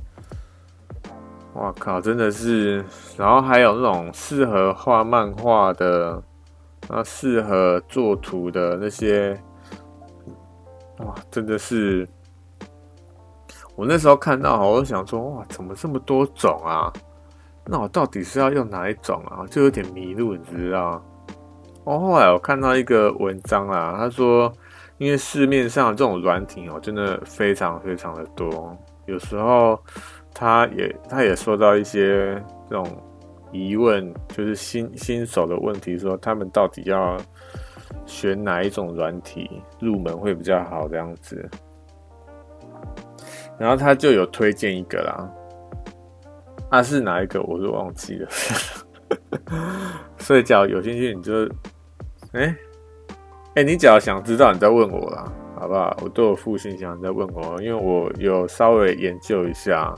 [1.55, 2.83] 哇靠，真的是，
[3.17, 6.21] 然后还有那种适合画漫画的，
[6.89, 9.39] 那适合做图的那些，
[10.97, 12.07] 哇，真的是，
[13.75, 16.91] 我那时候看到，我就想说，哇，怎么这么多种啊？
[17.65, 19.45] 那我到底是要用哪一种啊？
[19.51, 21.01] 就有点迷路，你知道？
[21.83, 24.51] 哦，后来我看到一个文章啊，他说，
[24.97, 28.75] 因为市面上这种软体哦，真的非常非常的多，
[29.05, 29.79] 有时候。
[30.31, 32.35] 他也他也说到一些
[32.69, 32.85] 这种
[33.51, 37.17] 疑问，就是新新手的问题，说他们到底要
[38.05, 41.49] 选哪一种软体入门会比较好这样子。
[43.57, 45.29] 然后他就有推荐一个啦，
[46.69, 48.29] 啊是哪一个我都忘记了。
[50.17, 51.45] 所以假如有兴趣，你就
[52.33, 52.55] 哎
[53.55, 55.97] 哎、你只要想知道，你再问我啦，好不好？
[56.01, 59.93] 我都有附信箱，你再问我，因为我有稍微研究一下。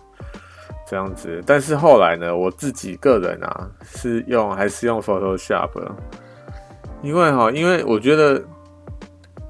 [0.91, 5.69] 这样子，但是后来呢，我自己个人啊是用还是用 Photoshop，
[7.01, 8.43] 因为哈，因为我觉得，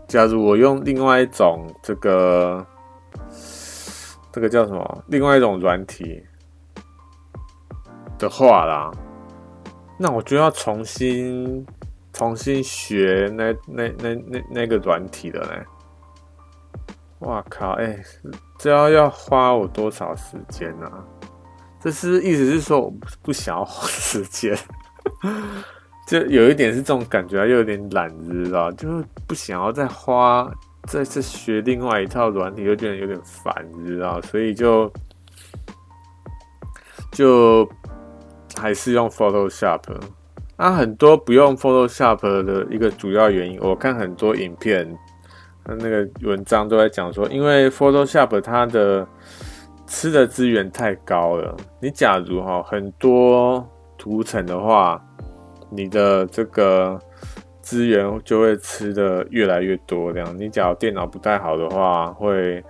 [0.07, 2.63] 假如我用另外一种这个
[4.31, 6.23] 这个叫什么，另外一种软体
[8.19, 8.91] 的话啦，
[9.97, 11.65] 那我就要重新
[12.13, 15.65] 重新学那那那那那个软体的嘞。
[17.21, 17.97] 哇靠，哎、
[18.59, 21.03] 这要要花我多少时间啊？
[21.83, 24.55] 这是意思是说我不想要花时间，
[26.05, 28.71] 就有一点是这种感觉，又有点懒，知道？
[28.73, 30.47] 就是不想要再花
[30.83, 34.21] 再次学另外一套软体，又觉得有点烦，知道？
[34.21, 34.93] 所以就
[37.11, 37.67] 就
[38.55, 39.81] 还是用 Photoshop。
[40.57, 44.87] 啊，很多不用 Photoshop 的一个主要原因，我看很多影片，
[45.65, 49.07] 那个文章都在讲说，因为 Photoshop 它的。
[49.91, 53.63] 吃的资源太高了，你假如哈很多
[53.97, 54.99] 图层的话，
[55.69, 56.97] 你的这个
[57.61, 60.11] 资源就会吃的越来越多。
[60.13, 62.63] 这样，你假如电脑不太好的话，会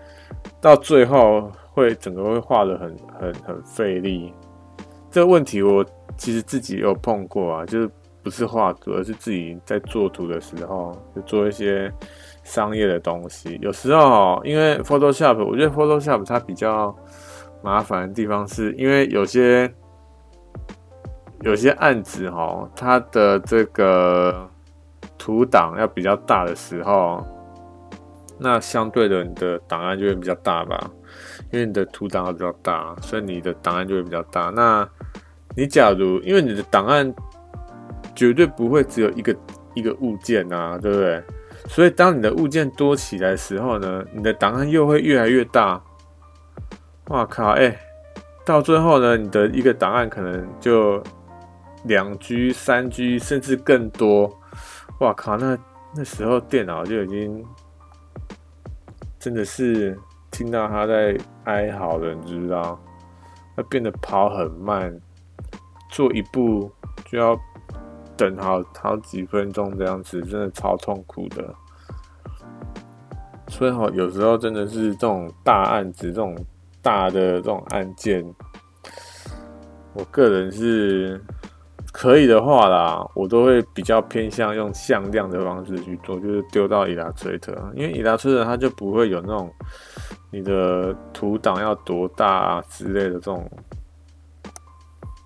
[0.59, 4.33] 到最后会整个会画的很很很费力。
[5.11, 5.85] 这个问题我
[6.17, 7.89] 其实自己有碰过啊，就是
[8.23, 11.89] 不是画图，而是自己在做图的时候，就做一些
[12.43, 13.59] 商业的东西。
[13.61, 16.93] 有时候因为 Photoshop，我觉得 Photoshop 它比较。
[17.63, 19.71] 麻烦的地方是因为有些
[21.41, 24.49] 有些案子哈，它的这个
[25.17, 27.23] 图档要比较大的时候，
[28.39, 30.89] 那相对的你的档案就会比较大吧，
[31.51, 34.49] 因为你的图档要比较大，所以你的档案就会比较大。
[34.49, 34.87] 那
[35.55, 37.13] 你假如因为你的档案
[38.15, 39.35] 绝对不会只有一个
[39.75, 41.23] 一个物件啊，对不对？
[41.67, 45.79] 所以当你的物件多起来的时候呢，你的档案又会越来越大。
[47.07, 47.49] 哇靠！
[47.49, 47.77] 哎、
[48.45, 51.01] 到最后呢，你的一个档案可能就
[51.83, 54.31] 两 G、三 G，甚至更多。
[54.99, 55.35] 哇靠！
[55.37, 55.57] 那
[55.95, 57.45] 那时候电脑就已经
[59.19, 59.97] 真的是
[60.29, 62.79] 听到他在哀嚎了，你知道？
[63.57, 64.97] 他变得跑很慢，
[65.89, 66.71] 做一步
[67.05, 67.37] 就要
[68.15, 71.53] 等好好几分钟这样子，真的超痛苦的。
[73.49, 76.33] 所以哈，有时候真的是这种大案子，这种
[76.81, 78.25] 大的这种案件，
[79.93, 81.21] 我个人是。
[81.93, 89.53] 可以的话啦，我都会比较偏向用向量的方式去做，就是丢到 Illustrator，因为 Illustrator 它就不会有那种
[90.31, 93.45] 你的图档要多大啊之类的这种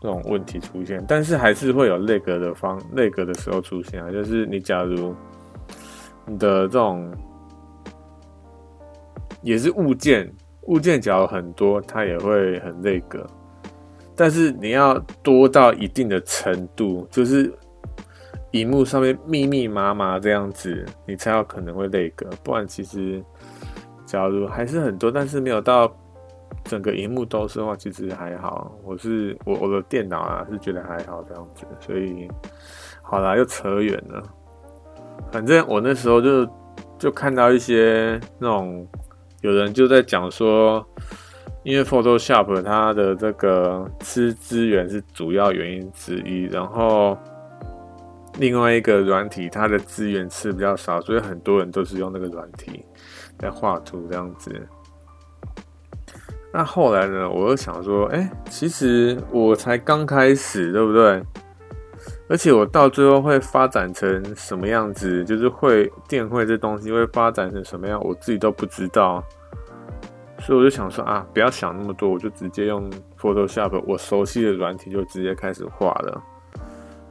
[0.01, 5.16] 这种问题出现，但是还是会有 lag 的方 lag 的时候出现啊，就是你假如
[6.26, 7.14] 你的这种
[9.43, 10.28] 也是物件，
[10.66, 13.26] 物件假如很多，它也会很那个。
[14.16, 17.53] 但是你要多到一定的程度，就是
[18.51, 22.30] 荧幕上面密密麻麻这样子，你才有可能会那个。
[22.41, 23.22] 不然其实，
[24.05, 25.93] 假如还是很多，但是没有到
[26.63, 28.74] 整个荧幕都是的话，其实还好。
[28.84, 31.66] 我是我我的电脑啊，是觉得还好这样子。
[31.82, 32.30] 所以
[33.01, 34.24] 好啦，又扯远了。
[35.32, 36.47] 反正我那时候就
[36.97, 38.88] 就看到一些那种
[39.46, 40.86] 有人就在讲说。
[41.64, 47.18] 因为 Photoshop 它的这个吃资源是主要原因之一，然后
[48.38, 52.86] 另外一个软体它的资源吃比较少，所以很多人都是用那个软体
[53.39, 54.52] 来画图这样子。
[56.54, 61.20] 那后来呢，我又想说，哎，其实我才刚开始，对不对？
[62.30, 69.24] 而且我到最后会发展成什么样子，就是会电绘这东西会发展成什么样，我自己都不知道。
[70.46, 72.88] 所以我就想说啊，不要想那么多，我就直接用
[73.20, 76.24] Photoshop，我熟悉的软体就直接开始画了。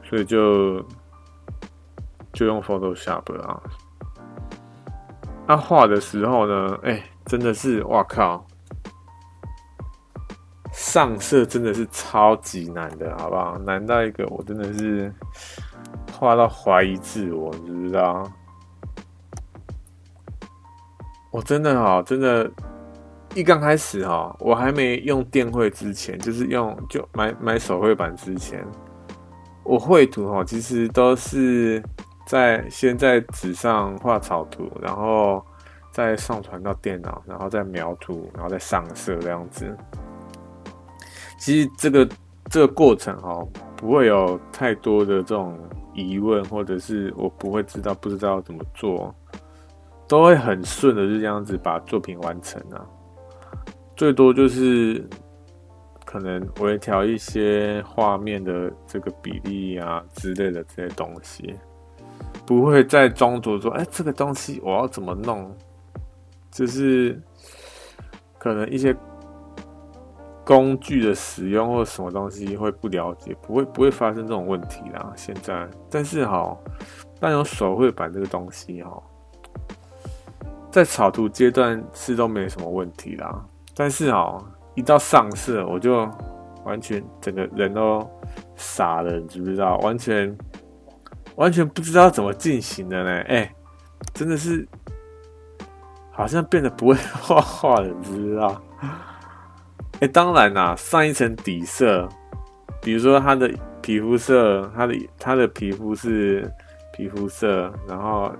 [0.05, 0.79] 所以就
[2.31, 3.61] 就用 Photoshop 啊。
[5.45, 8.47] 那画的时候呢，哎、真的是哇靠，
[10.71, 13.57] 上色真的是超级难的，好不好？
[13.57, 15.13] 难到一个我真的是
[16.13, 18.31] 画到怀疑自我，你知不知道？
[21.31, 22.49] 我真的哈，真的。
[23.35, 28.65] 一刚开始哈，我还没用电绘之前，就是用就买买手绘板之前，
[29.61, 31.83] 我绘图哈，其实都是
[32.25, 35.45] 在先在纸上画草图，然后
[35.91, 39.75] 再上传到电脑，然后再描图，然后再上色这样子。
[41.37, 42.07] 其实这个
[42.49, 45.59] 这个过程哈，不会有太多的这种
[45.93, 49.13] 疑问，或者是我不会知道不知道怎么做，
[50.07, 52.79] 都会很顺的就这样子把作品完成啊。
[53.95, 55.03] 最多就是
[56.03, 61.55] 可能微调一些画面的这个比例啊之类的这些东西，
[62.45, 65.55] 不会再中途说：“哎，这个东西我要怎么弄？”
[66.51, 67.21] 就是
[68.37, 68.95] 可能一些
[70.45, 75.11] 工具的使用或什么东西会不了解，不会不会发生这种问题啦。
[75.15, 76.57] 现在，但是哈，
[77.19, 79.03] 但有手绘板这个东西哈，
[80.71, 83.45] 在草图阶段是都没什么问题啦。
[83.75, 84.41] 但是哦，
[84.73, 86.07] 一到上色，我就
[86.63, 88.09] 完全整个人都
[88.55, 89.77] 傻了，你知不知道？
[89.79, 90.37] 完全
[91.35, 93.11] 完全不知道怎么进行的呢？
[93.27, 93.53] 哎、
[94.13, 94.65] 真的是
[96.11, 98.61] 好像变得不会画画了，你知不知道？
[99.99, 102.07] 哎、当然啦，上一层底色，
[102.81, 106.49] 比如说他的皮肤色，他的他的皮肤是
[106.93, 108.31] 皮肤色，然后。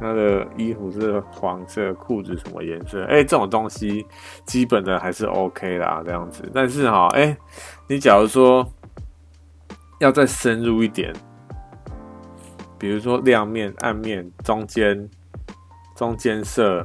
[0.00, 3.04] 他的衣服是黄色，裤子什么颜色？
[3.04, 4.06] 哎、这种东西
[4.46, 6.42] 基本的还是 OK 啦，这样子。
[6.54, 7.36] 但是哈，哎、
[7.86, 8.66] 你假如说
[9.98, 11.12] 要再深入一点，
[12.78, 15.06] 比如说亮面、暗面、中间、
[15.94, 16.82] 中间色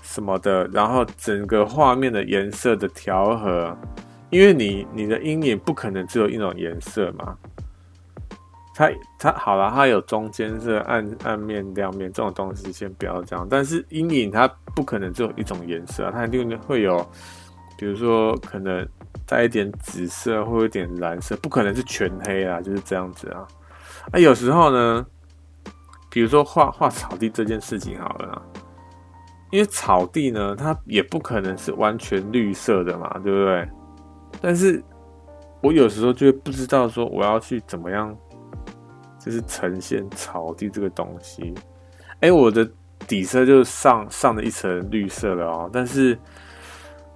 [0.00, 3.76] 什么的，然后整个画面的颜色的调和，
[4.30, 7.36] 因为你你的阴影不可能只有一种颜色嘛。
[8.78, 13.48] 它它好了，它有中间色、暗暗面、亮面这种东西，先不要这样。
[13.50, 16.98] 但是阴影它不可能只有一种颜色，它一定会有，
[17.78, 18.86] 比如说可能
[19.26, 23.48] 带一点紫色或有点蓝色，不可能是全黑啊，就是这样子啊。
[24.12, 25.06] 啊，有时候呢，
[26.10, 28.42] 比如说画画草地这件事情好了，
[29.50, 33.66] 因为草地呢，它也不可能是完全绿色的嘛，对不对？
[34.42, 34.84] 但是
[35.62, 38.14] 我有时候就会不知道说我要去怎么样。
[39.26, 41.52] 就是呈现草地这个东西，
[42.20, 42.66] 哎、我的
[43.08, 45.70] 底色就上上了一层绿色了哦。
[45.72, 46.16] 但是，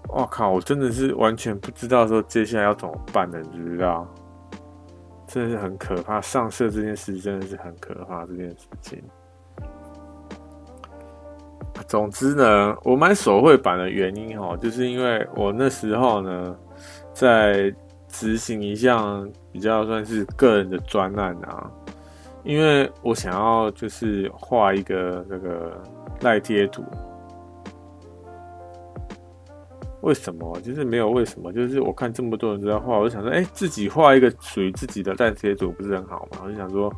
[0.09, 4.07] 我靠，我真的是完全不知道说接下来要怎么办的，你知道？
[5.29, 9.01] 真的是很可怕，上色这件事真的是很可怕这件事情。
[11.87, 16.57] 总之呢，我买手绘板的原因哈，就是因为我那时候呢，
[17.15, 17.73] 在
[18.09, 21.71] 执行一项比较算是个人的专案啊，
[22.45, 25.81] 因为我想要就是画一个这个
[26.21, 26.85] 赖贴图。
[30.03, 30.59] 为什么？
[30.61, 36.39] 就是没有为什么，就是我看这么多人都在画，我就想说，哎、自己画一个属于自己的赖贴图不是很好吗？
[36.43, 36.91] 我就想说，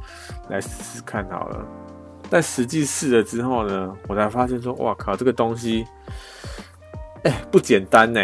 [0.49, 1.67] 来试试看好了。
[2.31, 5.85] 但实际试了之后呢，我才发现说，哇靠，这个东西，
[7.25, 8.21] 哎、不简单呢，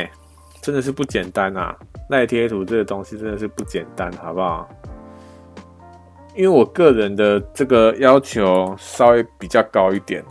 [0.62, 1.76] 真的是不简单啊！
[2.08, 4.68] 赖贴图这个东西真的是不简单，好不好？
[6.38, 10.24] 因为我个人的这个要求稍微比较高一点。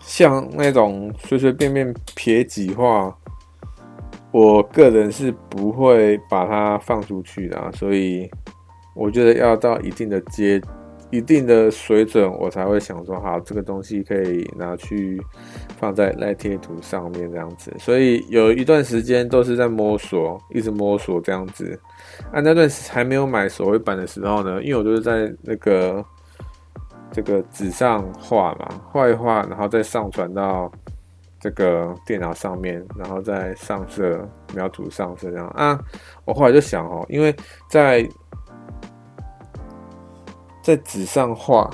[0.00, 3.14] 像那种随随便便撇几画，
[4.30, 8.26] 我个人是不会把它放出去的啊，所以
[8.96, 10.58] 我觉得要到一定的阶、
[11.10, 15.20] 一定的水准，我才会想说，好，这个东西可以拿去
[15.80, 17.74] 放在赖贴图上面这样子。
[17.78, 21.76] 所以有一段时间都是在摸索，一直摸索这样子。
[22.30, 26.04] 啊，那段还没有买手绘板的时候呢，因为我就是在那个。
[27.12, 30.70] 这个纸上画嘛，画一画，然后再上传到
[31.40, 34.24] 这个电脑上面，然后再上色
[34.54, 35.76] 描图上色这样啊。
[36.24, 37.34] 我后来就想哦，因为
[37.68, 38.08] 在
[40.62, 41.68] 在纸上画，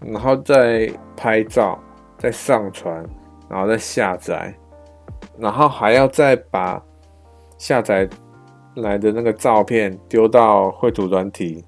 [0.00, 1.78] 然后再拍照，
[2.18, 3.08] 再上传，
[3.52, 4.52] 然后再下载，
[5.36, 6.82] 然后还要再把
[7.58, 8.08] 下载
[8.76, 11.62] 来的那个照片丢到绘图软体。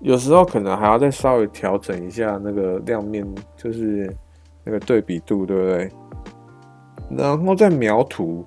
[0.00, 3.24] 有时候可能还要再稍微调整一下那个亮面，
[3.56, 4.12] 就是
[4.64, 5.92] 那个对比度，对不对？
[7.10, 8.44] 然后再描图。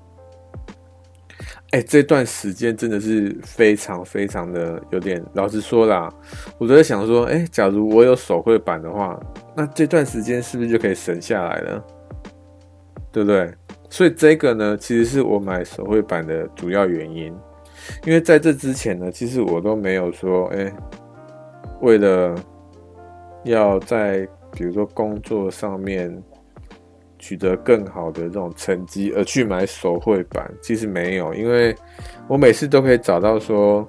[1.72, 6.12] 哎，这段时间真的是非常非常的有点，老实说啦，
[6.58, 9.20] 我都在想说，哎，假如我有手绘板的话，
[9.56, 11.86] 那这段时间是不是就可以省下来了？
[13.12, 13.54] 对不对？
[13.90, 17.34] 所以这个呢，其实是我买手绘板的主要原因。
[18.06, 20.72] 因为在这之前呢，其实我都没有说，哎。
[21.82, 22.34] 为了
[23.44, 26.10] 要在比如说工作上面
[27.24, 31.74] 取得更好的这种成绩而去买手绘板，其实没有，因为
[32.28, 33.88] 我每次都可以找到说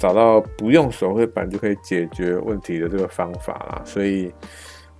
[0.00, 4.32] 找到不用手绘板就可以解决问题的这个方法啦，所以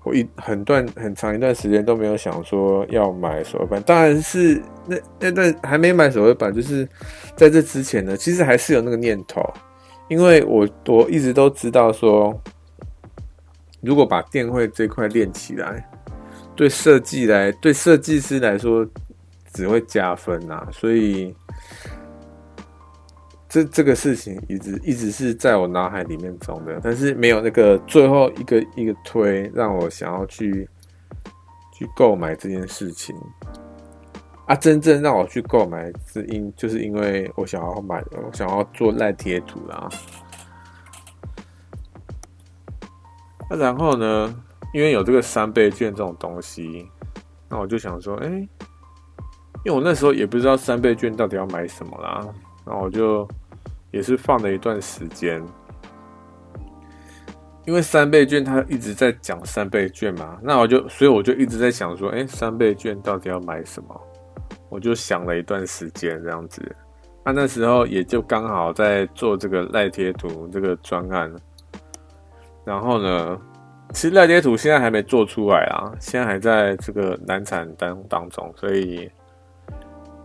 [0.05, 3.83] 我一很段很长一段时间都没有想说要买手绘板。
[3.83, 6.89] 当然是那那段还没买手绘板，就是
[7.35, 9.43] 在这之前呢，其实还是有那个念头。
[10.09, 12.39] 因为我我一直都知道说，
[13.81, 15.91] 如果把电绘这块练起来，
[16.57, 18.87] 对设计来对设计师来说
[19.53, 21.35] 只会加分呐、所以
[23.49, 30.69] 这这个事情一直一直是在我脑海里面中的，但是没有那个最后一个一个推让我想要去
[31.73, 33.15] 去购买这件事情。
[34.47, 39.89] 啊，真正让我去购买是因，就是因为我想要买，我想要做赖贴图啦。
[43.49, 44.35] 那、啊、然后呢，
[44.75, 46.91] 因为有这个三倍券这种东西，
[47.49, 48.27] 那我就想说，哎、
[49.65, 52.27] 因为我那时候也不知道三倍券到底要买什么啦，
[52.67, 53.27] 然后我就
[53.93, 55.41] 也是放了一段时间，
[57.65, 64.01] 因为三倍券它一直在讲三倍券嘛，那我就所以我就一直在想说，哎、三倍券到底要买什么？
[64.69, 66.61] 我就想了一段时间这样子，
[67.25, 71.33] 那那时候也就刚好在做这个赖贴图这个专案，
[72.65, 73.41] 然后呢，
[73.95, 79.11] 其实赖贴图现在还没做出来啊，现在还在这个难产当当中，所以，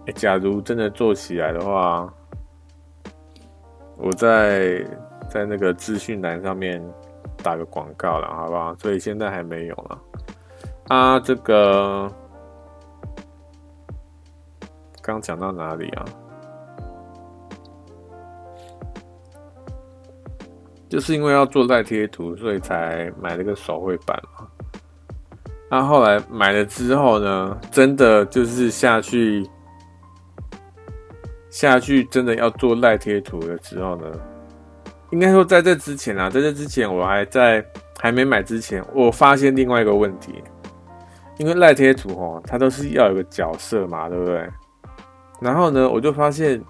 [0.07, 2.11] 欸，假如真的做起来的话，
[3.95, 4.83] 我在
[5.29, 6.83] 在那个资讯栏上面
[7.43, 8.75] 打个广告了，好不好？
[8.75, 10.01] 所以现在还没有了
[10.87, 12.11] 啊，这个。
[15.01, 16.05] 刚讲到哪里啊？
[20.89, 24.47] 就是因为要做赖贴图，所以才买了个手绘板嘛。
[25.69, 29.47] 那后来买了之后呢，真的就是下去
[31.51, 34.07] 下去，真的要做赖贴图的时候呢，
[35.11, 37.63] 应该说在这之前啊，在这之前我还在
[37.99, 40.43] 还没买之前，我发现另外一个问题，
[41.37, 44.49] 因为赖贴图哦，它都是要有个角色嘛，对不对？
[45.39, 46.61] 然后呢，我就发现，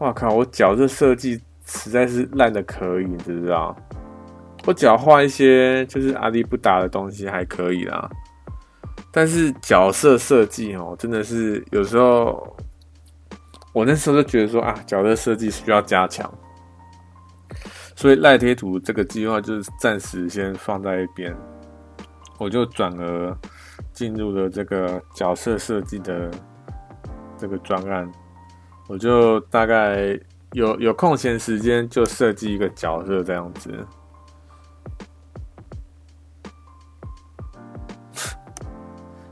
[0.00, 0.30] 哇靠！
[0.34, 1.40] 我角色设计
[1.70, 3.74] 实在是烂的可以，你知不知道？
[4.66, 8.10] 我只要画一些就是阿里不达的东西还可以啦，
[9.10, 12.54] 但是角色设计哦，真的是有时候，
[13.72, 16.30] 我那时候就觉得说啊，角色设计需要加强，
[17.96, 21.34] 所以赖贴图这个计划就是暂时先放在一边。
[22.38, 23.36] 我就转而
[23.92, 26.30] 进入了这个角色设计的
[27.38, 28.10] 这个专案，
[28.88, 30.18] 我就大概
[30.52, 33.70] 有有空闲时间就设计一个角色这样子。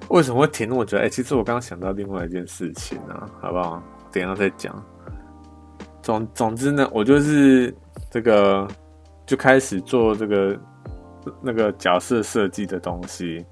[0.09, 0.75] 为什么会停？
[0.75, 3.83] 我觉得，哎、其实我刚刚想到另外一件事情啊，好不好？
[4.11, 4.83] 等一下再讲。
[6.03, 7.75] 总总之呢，我就是
[8.11, 8.67] 这个
[9.27, 10.59] 就开始做这个
[11.43, 13.45] 那个角色设计的东西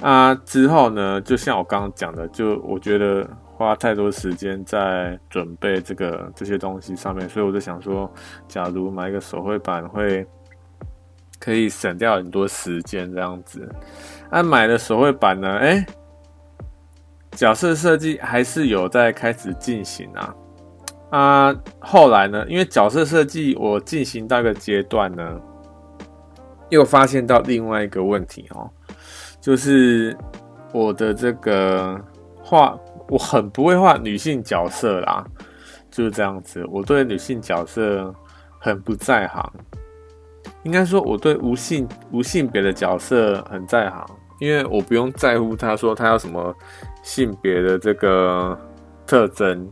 [0.00, 0.32] 啊。
[0.44, 3.28] 之后呢，就像我刚刚讲的，就我觉得
[3.58, 8.08] 花太多时间在准备这个这些东西上面，所以我就想说，
[8.46, 10.24] 假如买一个手绘板会
[11.40, 13.68] 可以省掉很多时间，这样子。
[14.30, 15.48] 按、啊、买的手绘板呢？
[15.58, 15.84] 哎、
[17.32, 20.34] 角色设计还是有在开始进行啊。
[21.10, 22.46] 啊，后来呢？
[22.48, 25.40] 因为角色设计我进行到一个阶段呢，
[26.68, 28.70] 又发现到另外一个问题哦，
[29.40, 30.16] 就是
[30.72, 31.98] 我的这个
[32.42, 32.78] 画，
[33.08, 35.24] 我很不会画女性角色啦，
[35.90, 36.64] 就是这样子。
[36.70, 38.14] 我对女性角色
[38.58, 39.52] 很不在行。
[40.62, 44.06] 应该说，我对无性无性别的角色很在行，
[44.40, 46.54] 因为我不用在乎他说他有什么
[47.02, 48.58] 性别的这个
[49.06, 49.70] 特征，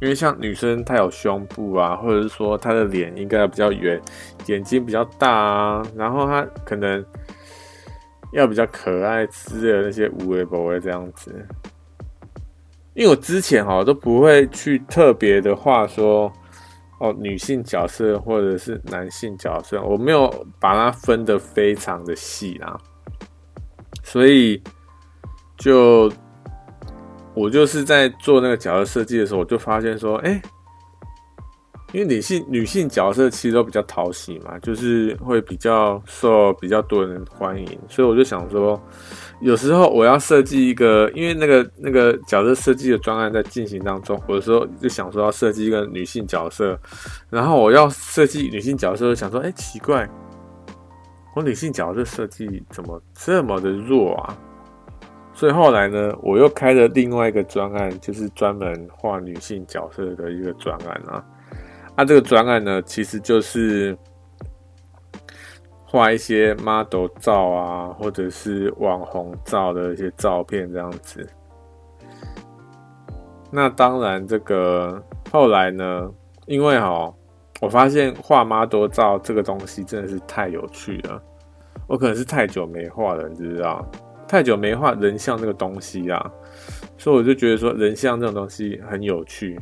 [0.00, 4.00] 因为像女生她有胸部啊，或者是说她的脸应该比较圆，
[4.46, 7.04] 眼睛比较大啊，然后她可能
[8.32, 11.46] 要比较可爱之类的那些无微不微这样子。
[12.96, 16.32] 因为我之前哈都不会去特别的话说。
[16.98, 22.74] 哦，女性角色或者是男性角色，我没有把它分得非常的细啦，
[24.02, 24.58] 所以
[25.58, 26.10] 就
[27.34, 30.40] 我就是在做那个角色设计的时候，我就发现说，哎、
[31.92, 38.82] 因为女性女性角色其实都比较讨喜嘛，就是会比较受比较多人欢迎，所以我就想说，
[39.40, 46.78] 有时候我要设计一个，因为那个那个角色设计的专案在进行当中，有时候就想说要设计一个女性角色，
[47.28, 50.08] 然后我要设计女性角色，想说，哎，奇怪，
[51.34, 54.36] 我女性角色设计怎么这么的弱啊？
[55.34, 61.22] 所以后来呢，我又开了另外一个专案，就是专门画女性角色的一个专案啊。
[61.94, 63.94] 啊、这个专案呢，其实就是
[65.86, 71.26] 画一些 model 照啊，或者是网红照的一些照片这样子。
[73.50, 76.10] 那当然，这个后来呢，
[76.46, 77.10] 因为哈，
[77.60, 81.22] 我发现画 model 照这个东西真的是太有趣了。
[81.86, 83.88] 我可能是太久没画了，你知道？
[84.26, 86.32] 太久没画人像这个东西啊，
[86.98, 89.58] 所以我就觉得说人像这种东西很有趣。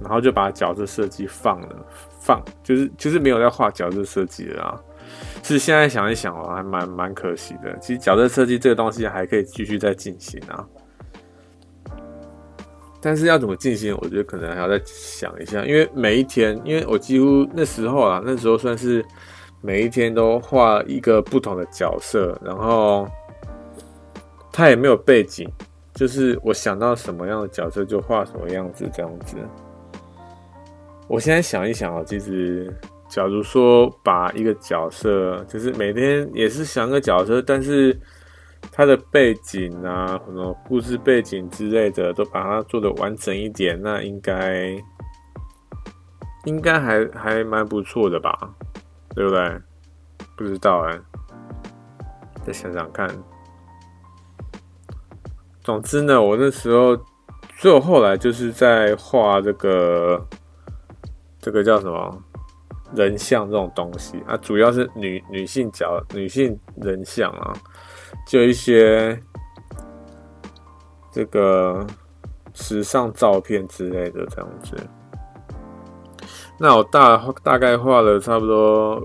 [0.00, 1.86] 然后就把角色设计放了，
[2.18, 4.80] 放就是就是没有在画角色设计了啊。
[5.42, 7.76] 是现在想一想哦，还蛮蛮可惜的。
[7.80, 10.64] 其实角色设计这个东西还可以继续再进行啊，
[13.00, 15.64] 但是要怎么进行，我觉得可能还要再想一下。
[15.64, 19.04] 因为每一天，因为我几乎那时候啊，那时候算是
[19.60, 23.08] 每一天都画一个不同的角色，然后
[24.52, 25.50] 他也没有背景，
[25.94, 29.36] 就是我想到什么样的角色就画什么样子，这样子。
[31.08, 32.72] 我现在想一想啊，其实，
[33.12, 37.94] 假如说把一个角色，就是每天也是想个角色，但是
[38.70, 44.74] 他的背景啊，什么故事背景之类的，都把它做的完整一点，那应该
[46.46, 48.32] 应该还还蛮不错的吧？
[49.14, 49.60] 对不对？
[50.34, 50.98] 不知道哎，
[52.46, 53.06] 再想想看。
[55.62, 56.96] 总之呢，我那时候，
[57.58, 60.26] 所以我后来就是在画这个。
[61.44, 62.22] 这个叫什么
[62.94, 64.36] 人像这种东西啊？
[64.36, 67.52] 主要是女女性角女性人像啊，
[68.26, 69.18] 就一些
[71.12, 71.86] 这个
[72.54, 74.76] 时尚照片之类的这样子。
[76.58, 79.02] 那我大大概画了差不多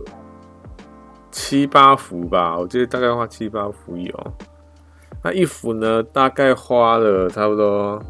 [1.31, 4.33] 七八幅吧，我记得大概画七八幅有。
[5.23, 8.01] 那一幅呢，大概花了差不多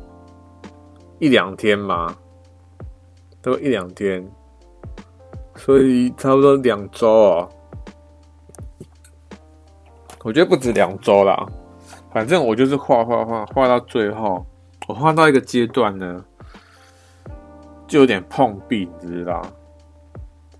[1.19, 2.17] 一两天吧。
[3.39, 4.30] 都一两天，
[5.58, 7.49] 所以差不多两周哦。
[10.24, 11.45] 我觉得不止两周啦，
[12.12, 14.45] 反正我就是画画画画到最后，
[14.88, 16.24] 我画到一个阶段呢，
[17.88, 19.41] 就有点碰壁，你知道？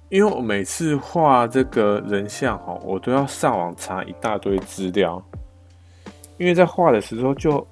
[0.10, 5.22] 因为我每次画这个人像哈，我都要上网查一大堆资料，
[6.38, 7.66] 因为在画的时候就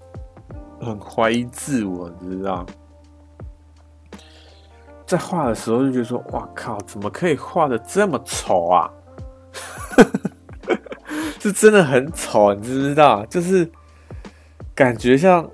[0.81, 2.65] 很怀疑自我，你知道？
[5.05, 8.89] 在画的时候就觉得说，哇靠，怎么可以画的这么丑啊？
[11.39, 13.23] 是真的很丑，你知不知道？
[13.27, 13.69] 就是
[14.73, 15.47] 感觉像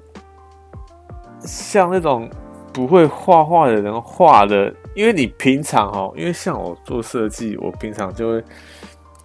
[1.41, 2.29] 像那种
[2.71, 8.43] 不会画画的人画的，因为你平常哦，因为像我做设计，我平常就会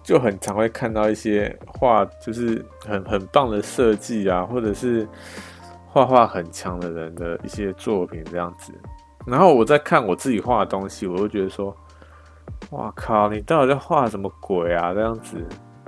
[0.03, 5.07] 就很常会看到一些画，就是很很棒的设计啊，或者是
[5.85, 8.73] 画画很强的人的一些作品这样子。
[9.27, 11.75] 然后我在看我自己画的东西，我就觉得说，
[12.69, 14.93] 哇靠，你到底在画什么鬼啊？
[14.93, 15.35] 这样子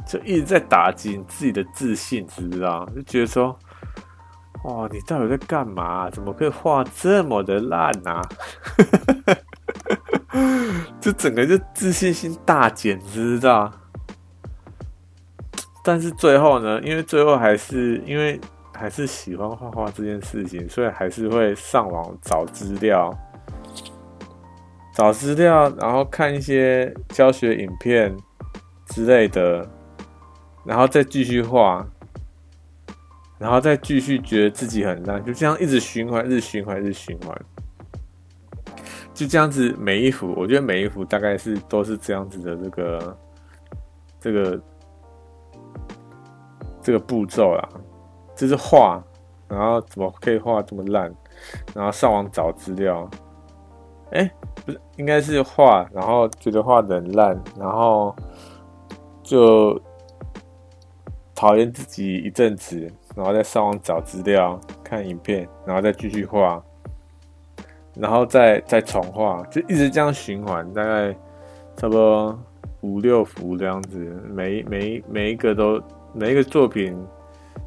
[0.06, 2.86] 就一直在打击你自己的自信，知不知道？
[2.94, 3.58] 就觉得说，
[4.66, 6.10] 哇，你到底在干嘛？
[6.10, 8.22] 怎么可以画这么的烂啊？
[11.00, 13.72] 就整个就自信心大减，知道？
[15.82, 18.38] 但是最后呢，因为最后还是因为
[18.76, 23.18] 还是喜欢画画这件事情，所以还是会上网找资料。
[24.94, 28.16] 找资料，然后看一些教学影片
[28.88, 29.66] 之类的，
[30.66, 31.86] 然后再继续画，
[33.38, 37.42] 然后再继续觉得自己很烂，就这样一直循环，日循环，日循环，
[39.14, 43.18] 就这样子每一幅，我觉得每一幅大概是都是这样子的这个
[44.20, 44.62] 这个
[46.82, 47.70] 这个步骤啦，
[48.36, 49.02] 就是画，
[49.48, 51.14] 然后怎么可以画这么烂，
[51.74, 53.10] 然后上网找资料。
[54.12, 54.28] 哎、
[54.66, 58.16] 不是，应该是画，然后觉得画的很烂，然后
[59.24, 59.80] 就
[61.34, 66.62] 讨厌自己一阵子，然后再上网找资料、看影片，然后再继续画，
[67.96, 71.14] 然后再再重画，就一直这样循环，大概
[71.76, 72.38] 差不多
[72.82, 73.98] 五六幅这样子，
[74.30, 75.82] 每每每一个都
[76.14, 76.96] 每一个作品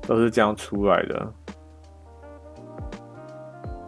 [0.03, 1.33] 都是这样出来的，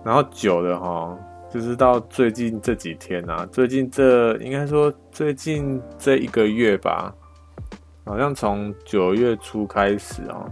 [0.03, 1.18] 然后久了哈。
[1.55, 7.15] 就是到最近这几天啊，最近这应该说最近这一个月吧，
[8.05, 10.51] 好像从九月初开始哦，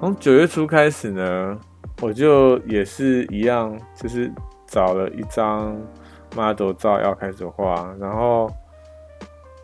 [0.00, 1.56] 从九月初开始呢，
[2.00, 4.28] 我就也是一样，就是
[4.66, 5.80] 找了一张
[6.34, 8.52] model 照要开始画，然后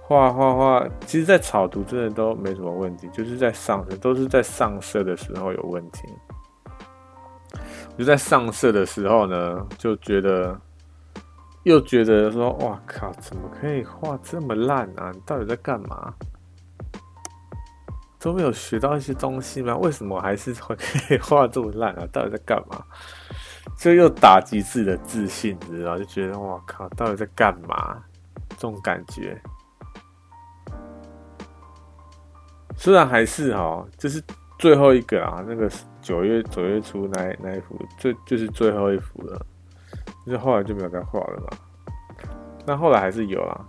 [0.00, 6.02] 画画画，其实在草图真的都没什么问题，就是在上色都是在上色的时候有问题。
[7.98, 10.56] 就在上色的时候呢，就觉得
[11.64, 15.10] 又觉得说，哇靠，怎么可以画这么烂啊？
[15.12, 16.14] 你到底在干嘛？
[18.20, 19.76] 都没有学到一些东西吗？
[19.76, 22.06] 为什么还是会 可以画这么烂啊？
[22.12, 22.80] 到底在干嘛？
[23.76, 25.98] 就又打击自己的自信，你知道？
[25.98, 28.00] 就觉得哇靠，到底在干嘛？
[28.50, 29.40] 这种感觉，
[32.76, 34.22] 虽然还是哈，就是
[34.58, 35.70] 最后一个啊，那个。
[36.00, 39.44] 九月九月初那那一幅最就是最后一幅了，
[40.24, 41.58] 就是后来就没有再画了嘛。
[42.64, 43.66] 那后来还是有啊，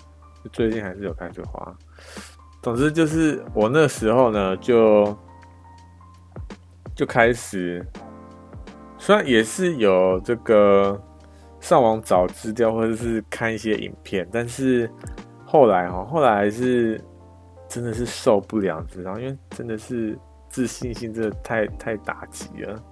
[0.54, 1.76] 最近还是有开始画。
[2.62, 5.14] 总之就是我那时候呢，就
[6.96, 7.86] 就开始，
[8.98, 10.98] 虽然也是有这个
[11.60, 14.90] 上网找资料或者是看一些影片，但是
[15.46, 17.04] 后来哈，后来还是
[17.68, 19.20] 真的是受不了，知道？
[19.20, 20.18] 因为真的是。
[20.50, 22.84] 自信心真的太太打击了，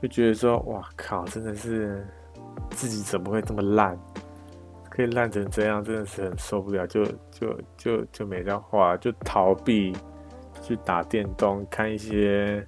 [0.00, 2.06] 就觉得说，哇靠，真的是
[2.70, 3.98] 自己怎么会这么烂，
[4.88, 9.92] 可以烂成这样，真的是很受不了，就就就就没再画，就逃避
[10.62, 12.64] 去打电动，看一些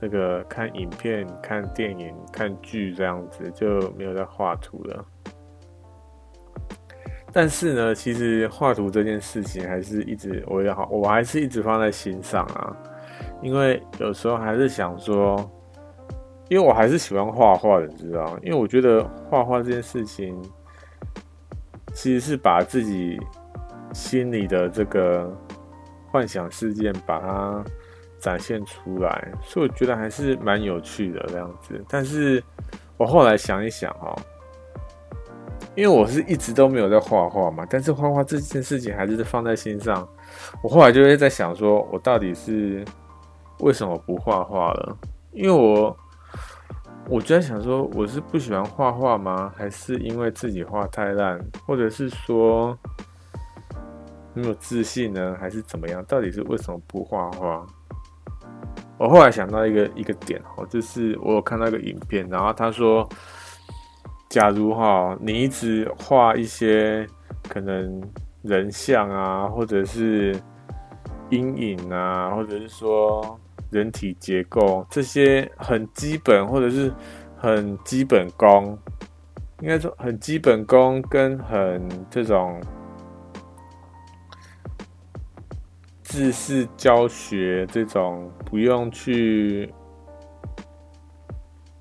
[0.00, 5.04] 这个看影片、看电影、看剧这样子，就没有再画图了。
[7.32, 12.76] 但是呢，其实画图这件事情还是一直我也好，我还是一直放在心上啊。
[13.42, 15.36] 因为有时候还是想说，
[16.48, 18.38] 因为我还是喜欢画画的，你知道？
[18.42, 20.36] 因为我觉得画画这件事情，
[21.94, 23.18] 其实是把自己
[23.92, 25.34] 心里的这个
[26.10, 27.64] 幻想事件把它
[28.18, 31.82] 展现出来，所以我觉得还是蛮有趣的这样子。
[31.88, 32.42] 但是
[32.96, 34.14] 我后来想一想哈，
[35.74, 40.06] 因为我是一直都没有在画画嘛，但是画画这件事情还是放在心上。
[40.62, 42.84] 我后来就会在想说，我到底是。
[43.60, 44.96] 为什么不画画了？
[45.32, 45.96] 因为我
[47.08, 49.52] 我就在想说，我是不喜欢画画吗？
[49.56, 52.76] 还是因为自己画太烂，或者是说
[54.34, 55.36] 没有自信呢？
[55.38, 56.04] 还是怎么样？
[56.06, 57.64] 到底是为什么不画画？
[58.98, 63.08] 我后来想到一个一个点哦，就是我有看到一个影片，然后他说，
[64.28, 67.06] 假如哈你一直画一些
[67.48, 68.02] 可能
[68.42, 70.36] 人像啊，或者是
[71.30, 73.38] 阴影啊，或者是说。
[73.70, 76.92] 人体结构这些很基本，或者是
[77.36, 78.78] 很基本功，
[79.60, 82.60] 应该说很基本功跟很这种
[86.02, 89.72] 制式教学这种不用去，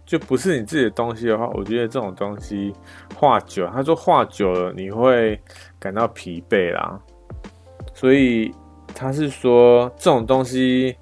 [0.05, 2.71] 就不是你自己的东西的话，我觉得这种东西
[3.15, 5.41] 画久，他说画久了你会
[5.79, 6.99] 感到疲惫啦，
[7.93, 8.53] 所以
[8.93, 10.95] 他是说这种东西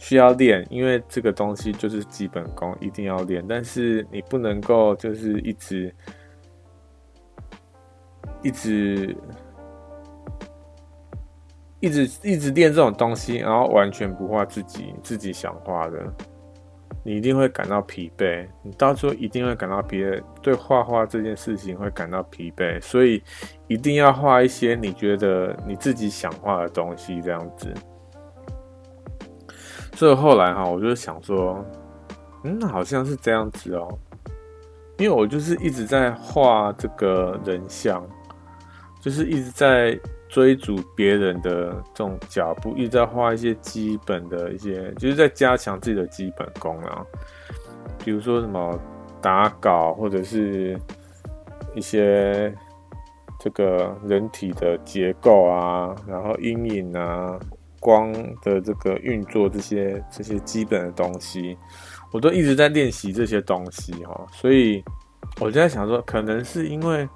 [0.00, 5.94] 需要练，因为这个东西就是基本功，一定要练，但是你不能够就是一直
[8.42, 9.16] 一直。
[11.82, 15.98] 一直一直练这种东西，然后完全不画自己自己想画的，
[17.02, 18.46] 你一定会感到疲惫。
[18.62, 22.78] 你到时候一定会感到疲惫，对画画这件事情会感到疲惫。
[22.82, 23.22] 所以
[23.66, 27.72] 一定要画一些你觉得你自己想画的东西，这样子。
[30.00, 31.62] 这后来哈，我就想说，
[32.44, 33.86] 嗯，好像是这样子哦，
[34.96, 38.02] 因为我就是一直在画这个人像，
[39.02, 40.00] 就是一直在。
[40.32, 47.04] 追逐别人的这种脚步，一直在画一些基本的一些，就是在加强自己的基本功啊。
[48.04, 48.78] 比如说什么
[49.20, 50.78] 打稿，或者是
[51.74, 52.54] 一些
[53.40, 57.36] 这个人体的结构啊，然后阴影啊、
[57.80, 58.12] 光
[58.42, 61.58] 的这个运作这些这些基本的东西，
[62.12, 64.26] 我都一直在练习这些东西哈。
[64.30, 64.84] 所以
[65.40, 67.08] 我就在想说，可能是因为。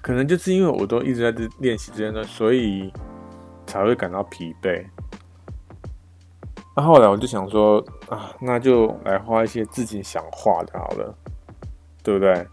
[0.00, 2.90] 可能就是因为我都一直在练习这些东西，所以
[3.66, 4.82] 才会感到疲惫。
[6.74, 11.14] 那后来我就想说啊，那就来画一些自己想画的好了，
[12.02, 12.46] 对不对？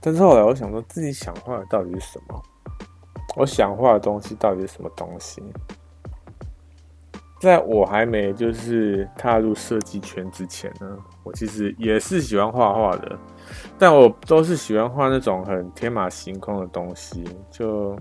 [0.00, 2.42] 但是后来我想说，自己想画的到底是什么？
[3.36, 5.42] 我想画的东西到底是什么东西？
[7.40, 13.18] 在我还没就是踏入设计圈之前呢，我其实也是喜欢画画的，
[13.78, 17.96] 但我都是喜欢画那种很天马行空的东西，就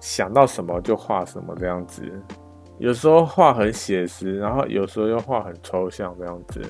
[0.00, 2.02] 想到什么就画什么这样子。
[2.78, 6.62] 有时候画很写实，然后有时候又画很抽象这样子。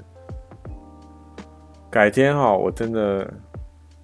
[1.89, 3.33] 改天哈，我真的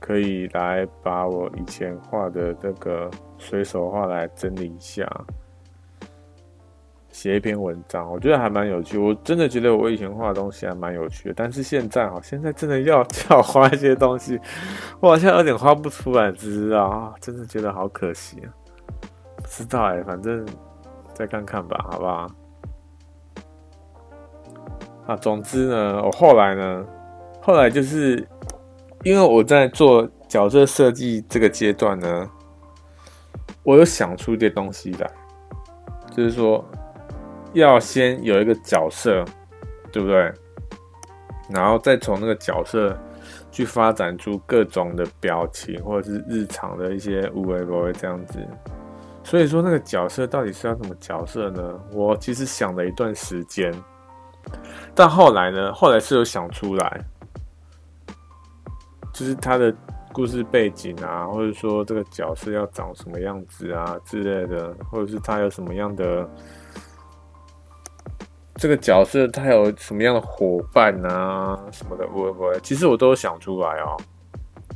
[0.07, 5.05] 可以来把我以前画的这个随手画来整理一下。
[7.11, 8.99] 写一篇文章，我觉得还蛮有趣。
[8.99, 14.39] 我真的觉得我以前画的东西还蛮有趣的，但是现在啊，现在真的要叫我画一些东西，
[15.01, 17.15] 我好像有点画不出来，知道啊？
[17.21, 18.53] 真的觉得好可惜啊！
[19.37, 20.47] 不知道哎，反正
[21.15, 22.27] 再看看吧，好不好？
[25.07, 26.85] 啊，总之呢，我后来呢，
[27.41, 28.29] 后来就是
[29.07, 32.29] 因为我在做角色设计这个阶段呢，
[33.63, 35.09] 我有想出一些东西来，
[36.11, 36.65] 就是说。
[37.53, 39.25] 要先有一个角色，
[39.91, 40.31] 对不对？
[41.49, 42.95] 然后再从那个角色
[43.51, 48.47] 去发展出各种的表情，或者是日常的一些有的没的这样子。
[49.25, 51.81] 所以说，那个角色到底是要什么角色呢？
[51.95, 53.73] 我其实想了一段时间，
[54.95, 57.01] 但后来呢，后来是有想出来，
[59.17, 59.75] 就是他的
[60.13, 66.29] 故事背景啊，或者说这个角色要长什么样子啊之类的，或者是他有什么样的。
[68.59, 73.97] 这个角色他有什么样的伙伴啊，什么的，不会不会，其实我都有想出来哦，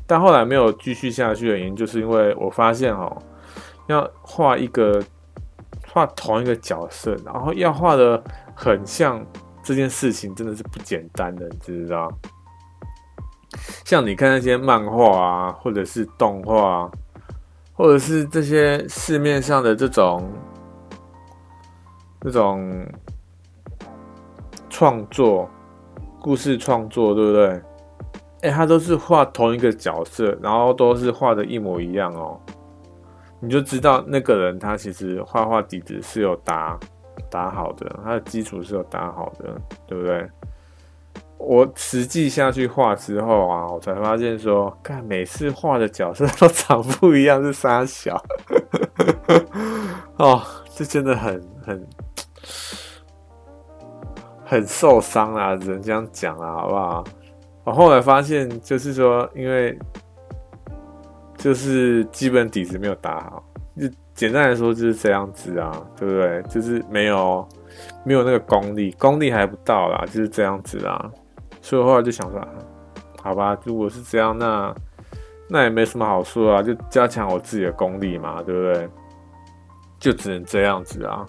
[0.06, 3.22] 但后来没有继续下去的原因，就是因为我发现哦，
[3.88, 5.02] 要画一个
[5.88, 8.22] 画同一个角色，然后要画得
[8.54, 9.22] 很像
[9.62, 12.10] 这件事情，真的是不简单的，你知道？
[13.84, 16.90] 像你看那些漫画啊，或者是动画，啊
[17.74, 20.30] 或者是这些市面上的这种
[22.20, 22.86] 这种。
[24.72, 25.50] 创作
[26.22, 27.62] 故事创作，对不对？
[28.42, 32.40] 哎、他都是画同一个角色，然后都是画的一模一样哦。
[33.40, 36.78] 你就知道那个人他其实画画底子是有打
[37.28, 40.26] 打好的，他的基础是有打好的，对不对？
[41.40, 48.22] 我实际下去画之后啊，我才发现说，看每次画的角色 都长不一样，是三小
[50.16, 50.40] 哦，
[50.74, 51.86] 这真的很很。
[54.44, 57.04] 很受伤啊，只能这样讲啊，好不好？
[57.62, 59.78] 我后来发现，就是说，因为
[61.36, 63.44] 就是基本底子没有打好，
[63.76, 66.42] 就简单来说就是这样子啊，对不对？
[66.52, 67.46] 就是没有
[68.04, 71.08] 没有那个功力，功力还不到啦，就是这样子啊。
[71.60, 72.40] 所以后来就想说，
[73.22, 74.74] 好吧，如果是这样，那
[75.48, 78.88] 那也没什么好说啊，就加强我自己的功力嘛，对不对？
[79.98, 81.26] 就只能这样子啊。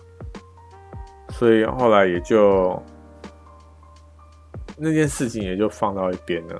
[1.29, 2.81] 所以后来也就。
[4.83, 6.59] 那件事情也就放到一边了，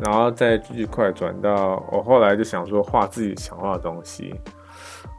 [0.00, 4.34] 然后再继续快转到我后来就想说画自己想画的东西。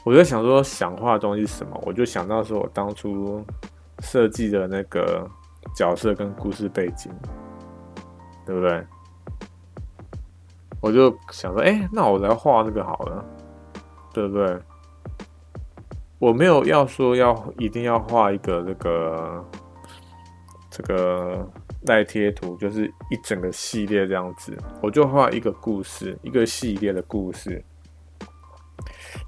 [0.03, 3.45] 我就想说想画的东西是什么，我就想到说我当初
[3.99, 5.29] 设计的那个
[5.75, 7.11] 角色跟故事背景，
[8.47, 8.83] 对不对？
[10.79, 13.25] 我就想说，哎，那我来画那个好了，
[14.13, 14.57] 对不对？
[16.17, 19.45] 我没有要说要一定要画一个这个
[20.71, 21.47] 这个
[21.85, 27.63] 带贴图，就是一整个系列这样子，我就画一个故事，一个系列的故事。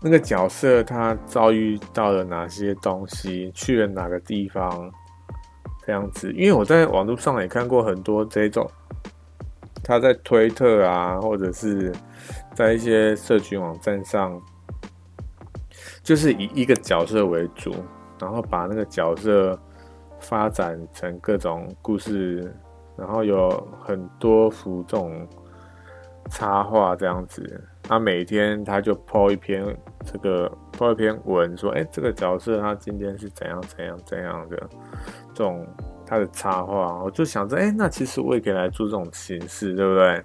[0.02, 4.92] 那个角色他遭遇到了哪些东西，去了哪个地方，
[5.86, 6.32] 这样子。
[6.34, 8.70] 因为我在网络上也看过很多这种，
[9.90, 11.92] 他在推特啊，或者是
[12.54, 14.40] 在一些社群网站上，
[16.04, 17.74] 就是以一个角色为主，
[18.20, 19.60] 然后把那个角色
[20.20, 22.54] 发展成各种故事，
[22.96, 23.50] 然后有
[23.84, 25.28] 很多幅这种
[26.30, 27.60] 插画这样子。
[27.82, 29.66] 他每天他就 po 一篇
[30.06, 34.70] 这个 po 一篇文，说：“哎，这个角色他今天是怎样怎样怎样的
[35.34, 35.66] 这种
[36.10, 40.24] 他的插画。”我就想着，哎，那其实我也可以来做这种形式，对不对？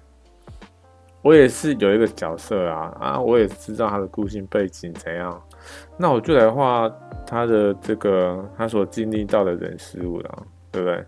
[1.21, 5.41] 我也是有一个角色啊啊，我也知道他的故事背景怎样，
[5.97, 6.91] 那我就来画
[7.25, 11.03] 他的这个他所经历到的人事物了，对不对？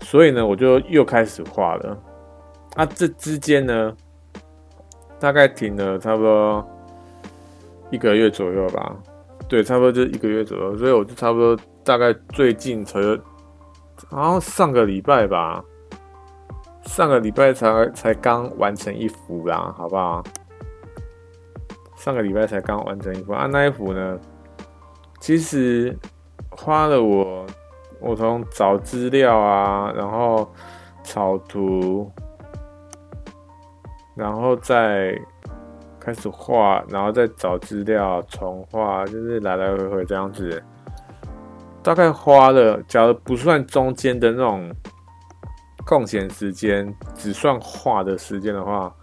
[0.00, 1.98] 所以呢，我就又开始画了。
[2.76, 3.96] 啊，这之间呢？
[5.18, 6.64] 大概停了差不多
[7.90, 8.94] 一个月左右吧，
[9.48, 13.00] 对，差不多就一个月左右，所以我就差不多大概最近才，
[14.10, 15.64] 好像上个礼拜吧，
[16.82, 20.22] 上个礼拜才才刚完成一幅啦，好不好？
[21.96, 24.18] 上个礼拜才刚完成一幅啊，那一幅呢，
[25.20, 25.96] 其实
[26.50, 27.44] 花了我，
[28.00, 30.50] 我从找资料啊，然后
[31.02, 32.10] 草图。
[34.16, 35.16] 然后再
[36.00, 40.60] 开始画，然后再找资料重画，就是来来回回这样子。
[41.88, 44.70] 大概花了，假如不算中间的那种
[45.86, 48.94] 空闲时间，只算画的时间的话，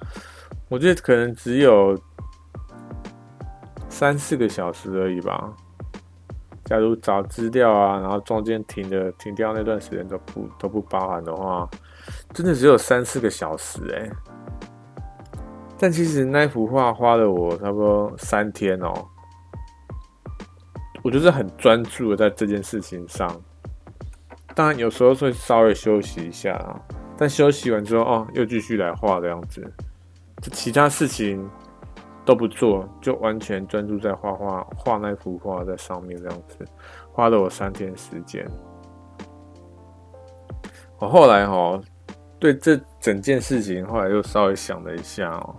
[0.70, 2.00] 我觉得可能只有
[3.90, 5.52] 三四个小时而已吧。
[6.66, 11.68] 假如找资料啊，然后中间停的停掉那段时间都不都不包含的话，
[12.36, 14.12] 真的只有三四个小时哎、欸。
[15.80, 18.94] 但其实那幅画花了我差不多三天哦，
[21.06, 23.30] 我就是很专注的在这件事情上。
[24.56, 26.82] 当然有时候会稍微休息一下啊，
[27.16, 29.62] 但休息完之后哦，又继续来画这样子，
[30.42, 31.48] 就其他事情
[32.26, 36.58] 都不做，就完全专注在画画，画那幅画在上面这样子，
[37.12, 38.44] 花了我三天时间。
[40.98, 41.80] 我后来哦，
[42.40, 45.56] 对这整件事情后来又稍微想了一下哦。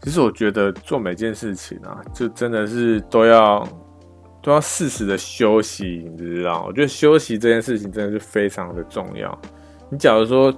[0.00, 3.66] 其实我觉得做每件事情啊，就真的是都要
[4.44, 6.64] 都要适时的休息，你知道？
[6.66, 9.36] 我觉得休息这件事情真的是非常的重要。
[9.88, 10.54] 你假如说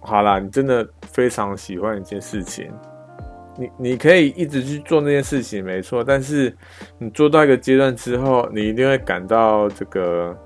[0.00, 2.68] 好啦，你真的非常喜欢一件事情，
[3.56, 6.02] 你你可以一直去做那件事情，没错。
[6.02, 6.52] 但是
[6.98, 10.36] 你做到一个阶段之后，你一定会感到这个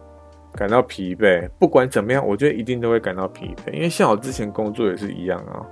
[0.52, 1.48] 感到疲惫。
[1.58, 5.64] 不管怎么样，我觉得一定都会感到疲惫，因为像我之前工作也是一样啊。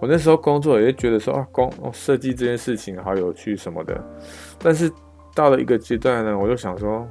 [0.00, 4.02] 我那时候工作也觉得说啊，工设计这件事情好有趣什么的，
[4.58, 4.90] 但是
[5.38, 7.08] 到了一个阶段呢，我就想说，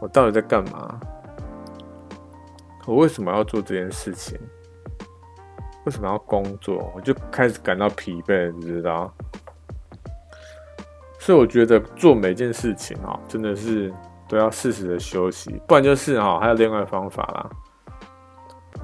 [0.00, 1.00] 我到底在干嘛？
[2.86, 4.38] 我为什么要做这件事情？
[5.86, 6.92] 为什么要工作？
[6.94, 9.12] 我就开始感到疲惫，你知道？
[11.18, 13.92] 所以我觉得做每件事情啊，真的是
[14.28, 17.50] 都要适时的休息，不然就是啊，还有另外的方法啦。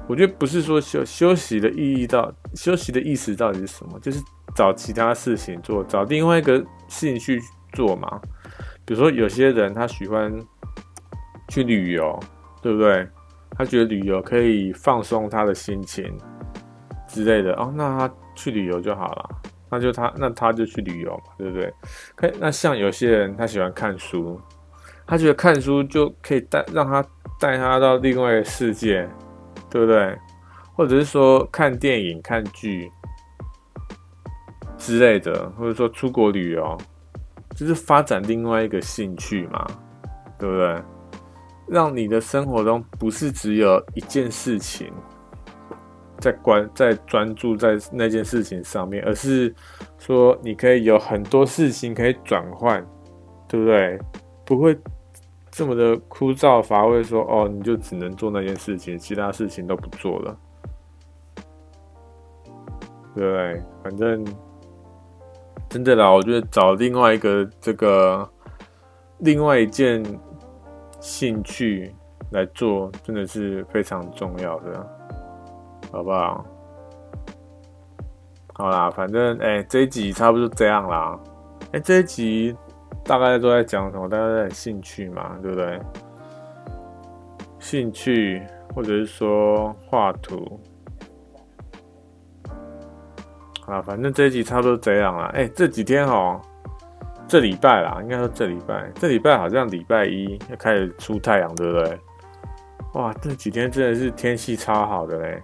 [0.05, 3.97] 我觉得不是说休休息的意义到休息的意思到底是什么？
[4.01, 4.21] 就是
[4.53, 6.57] 找其他事情做，找另外一个
[6.89, 7.41] 事情去
[7.73, 8.19] 做嘛。
[8.85, 10.31] 比如说有些人他喜欢
[11.49, 12.19] 去旅游，
[12.61, 13.07] 对不对？
[13.57, 16.15] 他觉得旅游可以放松他的心情
[17.07, 19.29] 之类的哦，那他去旅游就好了。
[19.69, 21.73] 那就他那他就去旅游嘛，对不对？
[22.15, 24.39] 可以，那像有些人他喜欢看书，
[25.05, 27.05] 他觉得看书就可以带让他
[27.39, 29.07] 带他到另外一个世界。
[29.69, 30.17] 对不对？
[30.75, 32.89] 或者是说看电影、看剧
[34.77, 36.77] 之类的，或者说出国旅游，
[37.57, 39.67] 就是发展另外一个兴趣嘛，
[40.37, 40.81] 对不对？
[41.67, 44.93] 让你的生活中不是只有一件事情
[46.19, 49.53] 在关在专注在那件事情上面，而是
[49.97, 52.85] 说你可以有很多事情可以转换，
[53.47, 53.99] 对不对？
[54.45, 54.77] 不会。
[55.49, 60.37] 这么的枯燥乏味说，哦，你就只能做那件事情，其他事情都不做了。
[63.15, 63.63] 对不对？
[63.83, 64.23] 反正
[65.69, 68.27] 真的啦，我觉得找另外一个这个
[69.19, 70.03] 另外一件
[70.99, 71.93] 兴趣
[72.31, 74.89] 来做，真的是非常重要的，
[75.91, 76.45] 好不好？
[78.53, 81.19] 好啦，反正哎、这一集差不多这样啦。
[81.73, 82.55] 哎、这一集
[83.03, 84.09] 大概都在讲什么？
[84.09, 85.79] 大概在兴趣嘛，对不对？
[87.59, 88.41] 兴趣，
[88.73, 90.59] 或者是说画图。
[93.67, 95.25] 啊，反正这一集差不多这样啦。
[95.33, 96.41] 哎、欸，这几天哦，
[97.27, 101.99] 这礼拜啦，应该说这礼拜，这礼拜好像礼拜一要开始出太阳，对不对？
[102.93, 105.43] 哇，这几天真的是天气超好的嘞，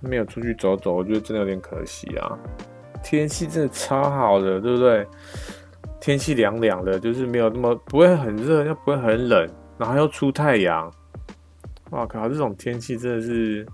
[0.00, 2.38] 没有出去走走，我觉得真的有点可惜啊。
[3.02, 5.06] 天气真的超好的，对不对？
[6.00, 10.88] 天气凉凉的，就是没有那么不会很热，又不会很冷，然后又出太阳。
[11.90, 13.66] 哇靠，这种天气真的是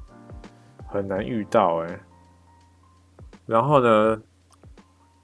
[0.87, 2.01] 很难遇到哎。
[3.47, 4.23] 然后呢，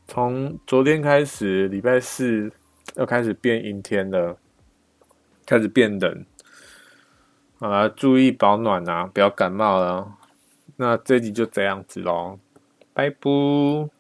[0.07, 2.53] 从昨天开始，礼拜四
[2.97, 4.37] 又开始变阴天了，
[5.47, 6.25] 开始变冷，
[7.59, 10.17] 好啦，注意保暖啊，不要感冒了。
[10.77, 12.39] 那这集就这样子喽，
[12.93, 14.00] 拜拜。